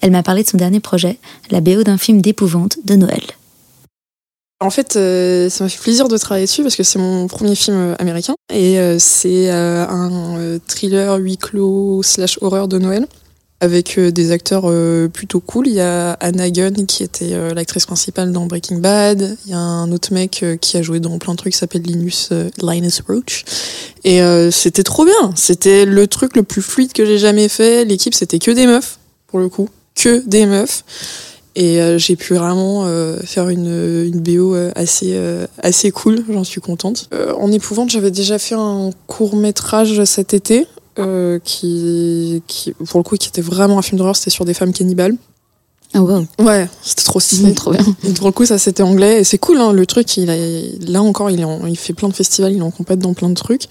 Elle 0.00 0.12
m'a 0.12 0.22
parlé 0.22 0.42
de 0.44 0.48
son 0.48 0.56
dernier 0.56 0.80
projet, 0.80 1.18
la 1.50 1.60
BO 1.60 1.82
d'un 1.82 1.98
film 1.98 2.22
d'épouvante 2.22 2.78
de 2.84 2.94
Noël. 2.94 3.22
En 4.62 4.70
fait, 4.70 4.94
euh, 4.94 5.50
ça 5.50 5.64
m'a 5.64 5.70
fait 5.70 5.80
plaisir 5.80 6.06
de 6.06 6.16
travailler 6.16 6.46
dessus 6.46 6.62
parce 6.62 6.76
que 6.76 6.84
c'est 6.84 6.98
mon 6.98 7.26
premier 7.26 7.56
film 7.56 7.76
euh, 7.76 7.94
américain 7.98 8.34
et 8.52 8.78
euh, 8.78 8.96
c'est 8.98 9.50
un 9.50 10.58
thriller 10.66 11.16
huis 11.16 11.36
clos 11.36 12.02
slash 12.02 12.38
horreur 12.40 12.68
de 12.68 12.78
Noël 12.78 13.06
avec 13.60 13.98
des 13.98 14.32
acteurs 14.32 14.64
plutôt 15.12 15.38
cool. 15.38 15.68
Il 15.68 15.74
y 15.74 15.80
a 15.80 16.14
Anna 16.14 16.50
Gunn 16.50 16.84
qui 16.86 17.04
était 17.04 17.54
l'actrice 17.54 17.86
principale 17.86 18.32
dans 18.32 18.46
Breaking 18.46 18.78
Bad. 18.78 19.36
Il 19.46 19.52
y 19.52 19.54
a 19.54 19.58
un 19.58 19.92
autre 19.92 20.12
mec 20.12 20.44
qui 20.60 20.76
a 20.76 20.82
joué 20.82 20.98
dans 20.98 21.16
plein 21.18 21.34
de 21.34 21.38
trucs 21.38 21.52
qui 21.52 21.60
s'appelle 21.60 21.82
Linus, 21.82 22.30
Linus 22.60 23.02
Roach. 23.06 23.44
Et 24.02 24.20
c'était 24.50 24.82
trop 24.82 25.04
bien. 25.04 25.32
C'était 25.36 25.84
le 25.84 26.08
truc 26.08 26.34
le 26.34 26.42
plus 26.42 26.60
fluide 26.60 26.92
que 26.92 27.06
j'ai 27.06 27.18
jamais 27.18 27.48
fait. 27.48 27.84
L'équipe, 27.84 28.14
c'était 28.14 28.40
que 28.40 28.50
des 28.50 28.66
meufs, 28.66 28.98
pour 29.28 29.38
le 29.38 29.48
coup. 29.48 29.68
Que 29.94 30.26
des 30.26 30.44
meufs. 30.46 30.82
Et 31.54 31.82
euh, 31.82 31.98
j'ai 31.98 32.16
pu 32.16 32.34
vraiment 32.34 32.84
euh, 32.86 33.18
faire 33.24 33.48
une, 33.50 34.06
une 34.06 34.20
BO 34.20 34.54
euh, 34.54 34.72
assez, 34.74 35.18
assez 35.62 35.90
cool, 35.90 36.24
j'en 36.30 36.44
suis 36.44 36.60
contente. 36.60 37.08
en 37.38 37.50
épouvante, 37.52 37.90
j'avais 37.90 38.10
déjà 38.10 38.38
fait 38.38 38.54
un 38.54 38.90
court 39.06 39.36
métrage 39.36 40.02
cet 40.04 40.34
été, 40.34 40.66
qui, 41.44 42.42
qui, 42.46 42.72
pour 42.72 43.00
le 43.00 43.04
coup, 43.04 43.16
qui 43.16 43.28
était 43.28 43.40
vraiment 43.42 43.78
un 43.78 43.82
film 43.82 43.98
d'horreur, 43.98 44.16
c'était 44.16 44.30
sur 44.30 44.44
des 44.44 44.54
femmes 44.54 44.72
cannibales. 44.72 45.16
Oh 45.94 46.00
wow. 46.00 46.24
Ouais, 46.38 46.68
c'était 46.82 47.02
trop 47.02 47.20
stylé. 47.20 47.52
trop 47.52 47.70
bien. 47.70 47.84
Et 48.04 48.12
pour 48.12 48.26
le 48.26 48.32
coup, 48.32 48.46
ça 48.46 48.56
c'était 48.56 48.82
anglais. 48.82 49.20
Et 49.20 49.24
c'est 49.24 49.36
cool, 49.36 49.58
hein, 49.58 49.72
le 49.72 49.84
truc, 49.84 50.16
il 50.16 50.30
a, 50.30 50.36
là 50.90 51.02
encore, 51.02 51.30
il, 51.30 51.46
il 51.68 51.76
fait 51.76 51.92
plein 51.92 52.08
de 52.08 52.14
festivals, 52.14 52.52
il 52.52 52.58
est 52.58 52.62
en 52.62 52.70
compète 52.70 52.98
dans 52.98 53.12
plein 53.12 53.28
de 53.28 53.34
trucs. 53.34 53.64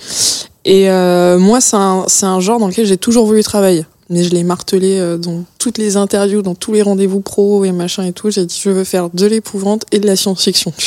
Et 0.65 0.87
moi, 1.37 1.61
c'est 1.61 1.77
un, 1.77 2.05
un 2.21 2.39
genre 2.39 2.59
dans 2.59 2.67
lequel 2.67 2.85
j'ai 2.85 2.97
toujours 2.97 3.25
voulu 3.25 3.43
travailler 3.43 3.85
mais 4.11 4.25
je 4.25 4.29
l'ai 4.31 4.43
martelé 4.43 4.99
euh, 4.99 5.17
dans 5.17 5.45
toutes 5.57 5.77
les 5.77 5.95
interviews, 5.95 6.41
dans 6.41 6.53
tous 6.53 6.73
les 6.73 6.81
rendez-vous 6.81 7.21
pro 7.21 7.63
et 7.63 7.71
machin 7.71 8.03
et 8.03 8.11
tout. 8.11 8.29
J'ai 8.29 8.45
dit 8.45 8.59
je 8.61 8.69
veux 8.69 8.83
faire 8.83 9.09
de 9.09 9.25
l'épouvante 9.25 9.85
et 9.91 9.99
de 9.99 10.05
la 10.05 10.15
science-fiction. 10.15 10.73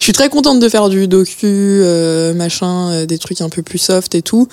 Je 0.00 0.04
suis 0.04 0.12
très 0.12 0.28
contente 0.30 0.58
de 0.58 0.68
faire 0.68 0.88
du 0.88 1.06
docu, 1.06 1.46
euh, 1.46 2.32
machin, 2.32 2.90
euh, 2.90 3.06
des 3.06 3.18
trucs 3.18 3.40
un 3.42 3.50
peu 3.50 3.62
plus 3.62 3.78
soft 3.78 4.14
et 4.14 4.22
tout. 4.22 4.48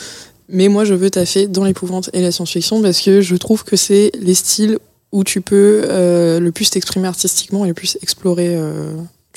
Mais 0.49 0.67
moi, 0.67 0.83
je 0.83 0.93
veux 0.93 1.09
taffer 1.09 1.47
dans 1.47 1.63
l'épouvante 1.63 2.09
et 2.13 2.21
la 2.21 2.31
science-fiction 2.31 2.81
parce 2.81 2.99
que 2.99 3.21
je 3.21 3.35
trouve 3.35 3.63
que 3.63 3.75
c'est 3.75 4.11
les 4.19 4.35
styles 4.35 4.77
où 5.11 5.23
tu 5.23 5.41
peux 5.41 5.87
le 5.87 6.49
plus 6.49 6.69
t'exprimer 6.69 7.07
artistiquement 7.07 7.63
et 7.63 7.69
le 7.69 7.73
plus 7.73 7.97
explorer, 8.03 8.59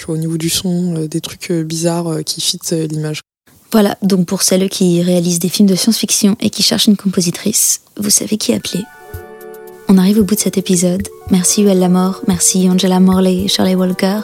au 0.08 0.16
niveau 0.16 0.36
du 0.36 0.50
son, 0.50 1.06
des 1.06 1.20
trucs 1.20 1.52
bizarres 1.52 2.24
qui 2.26 2.40
fitent 2.40 2.72
l'image. 2.72 3.20
Voilà, 3.70 3.98
donc 4.02 4.26
pour 4.26 4.42
celles 4.42 4.68
qui 4.70 5.02
réalisent 5.02 5.40
des 5.40 5.50
films 5.50 5.68
de 5.68 5.74
science-fiction 5.74 6.36
et 6.40 6.48
qui 6.48 6.62
cherchent 6.62 6.86
une 6.86 6.96
compositrice, 6.96 7.82
vous 7.98 8.08
savez 8.08 8.38
qui 8.38 8.54
appeler. 8.54 8.82
On 9.90 9.98
arrive 9.98 10.18
au 10.18 10.24
bout 10.24 10.34
de 10.34 10.40
cet 10.40 10.56
épisode. 10.56 11.06
Merci 11.30 11.62
Yuel 11.62 11.78
Lamor, 11.78 12.22
merci 12.26 12.68
Angela 12.70 12.98
Morley, 12.98 13.46
Shirley 13.48 13.74
Walker 13.74 14.20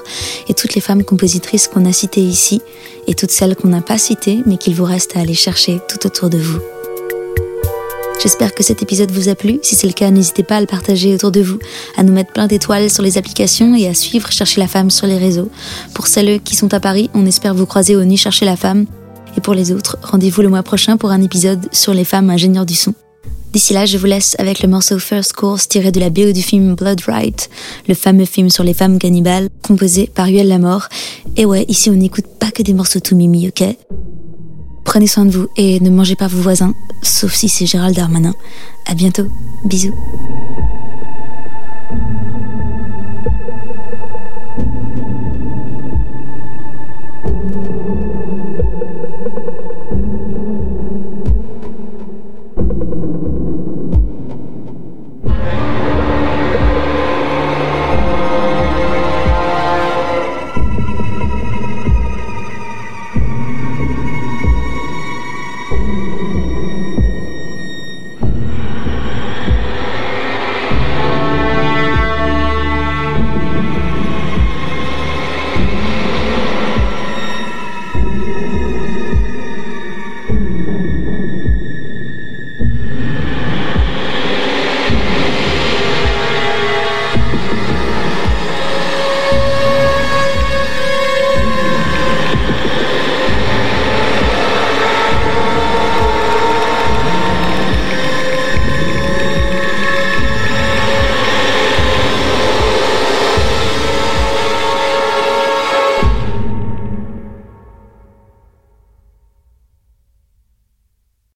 et 0.48 0.54
toutes 0.54 0.74
les 0.74 0.80
femmes 0.80 1.04
compositrices 1.04 1.68
qu'on 1.68 1.84
a 1.84 1.92
citées 1.92 2.22
ici 2.22 2.62
et 3.06 3.14
toutes 3.14 3.30
celles 3.30 3.54
qu'on 3.56 3.68
n'a 3.68 3.82
pas 3.82 3.98
citées 3.98 4.40
mais 4.46 4.56
qu'il 4.56 4.74
vous 4.74 4.84
reste 4.84 5.16
à 5.16 5.20
aller 5.20 5.34
chercher 5.34 5.78
tout 5.88 6.06
autour 6.06 6.30
de 6.30 6.38
vous. 6.38 6.60
J'espère 8.22 8.54
que 8.54 8.62
cet 8.62 8.82
épisode 8.82 9.10
vous 9.10 9.28
a 9.28 9.34
plu. 9.34 9.58
Si 9.62 9.74
c'est 9.74 9.86
le 9.86 9.92
cas, 9.92 10.10
n'hésitez 10.10 10.42
pas 10.42 10.56
à 10.56 10.60
le 10.60 10.66
partager 10.66 11.14
autour 11.14 11.30
de 11.30 11.42
vous, 11.42 11.58
à 11.98 12.02
nous 12.02 12.12
mettre 12.12 12.32
plein 12.32 12.46
d'étoiles 12.46 12.88
sur 12.88 13.02
les 13.02 13.18
applications 13.18 13.74
et 13.74 13.88
à 13.88 13.92
suivre 13.92 14.32
Chercher 14.32 14.60
la 14.60 14.68
femme 14.68 14.90
sur 14.90 15.06
les 15.06 15.18
réseaux. 15.18 15.50
Pour 15.92 16.06
celles 16.06 16.40
qui 16.40 16.56
sont 16.56 16.72
à 16.72 16.80
Paris, 16.80 17.10
on 17.12 17.26
espère 17.26 17.54
vous 17.54 17.66
croiser 17.66 17.96
au 17.96 18.04
Nuit 18.04 18.16
Chercher 18.16 18.46
la 18.46 18.56
femme 18.56 18.86
et 19.37 19.41
pour 19.41 19.55
les 19.55 19.73
autres, 19.73 19.99
rendez-vous 20.03 20.43
le 20.43 20.49
mois 20.49 20.62
prochain 20.62 20.97
pour 20.97 21.11
un 21.11 21.23
épisode 21.23 21.69
sur 21.73 21.95
les 21.95 22.05
femmes 22.05 22.31
ingénieurs 22.31 22.67
du 22.67 22.75
son. 22.75 22.95
D'ici 23.53 23.73
là, 23.73 23.87
je 23.87 23.99
vous 23.99 24.07
laisse 24.07 24.35
avec 24.41 24.62
le 24.62 24.69
morceau 24.69 24.99
First 24.99 25.33
Course 25.35 25.69
tiré 25.69 25.93
de 25.93 26.00
la 26.00 26.11
BO 26.11 26.33
du 26.33 26.43
film 26.43 26.75
Blood 26.75 27.03
Right, 27.07 27.49
le 27.87 27.95
fameux 27.95 28.25
film 28.25 28.50
sur 28.50 28.64
les 28.64 28.75
femmes 28.75 28.99
cannibales, 28.99 29.49
composé 29.62 30.11
par 30.12 30.29
Yuel 30.29 30.49
Lamor. 30.49 30.88
Et 31.37 31.45
ouais, 31.45 31.64
ici 31.69 31.88
on 31.88 31.95
n'écoute 31.95 32.26
pas 32.41 32.50
que 32.50 32.64
des 32.64 32.75
morceaux 32.75 32.99
tout 32.99 33.14
mimi, 33.14 33.47
ok? 33.49 33.64
Prenez 34.85 35.07
soin 35.07 35.25
de 35.25 35.31
vous 35.31 35.47
et 35.57 35.79
ne 35.79 35.91
mangez 35.91 36.17
pas 36.17 36.26
vos 36.26 36.43
voisins, 36.43 36.75
sauf 37.03 37.33
si 37.33 37.49
c'est 37.49 37.67
Gérald 37.67 37.95
Darmanin. 37.95 38.35
À 38.87 38.95
bientôt, 38.95 39.29
bisous. 39.64 39.94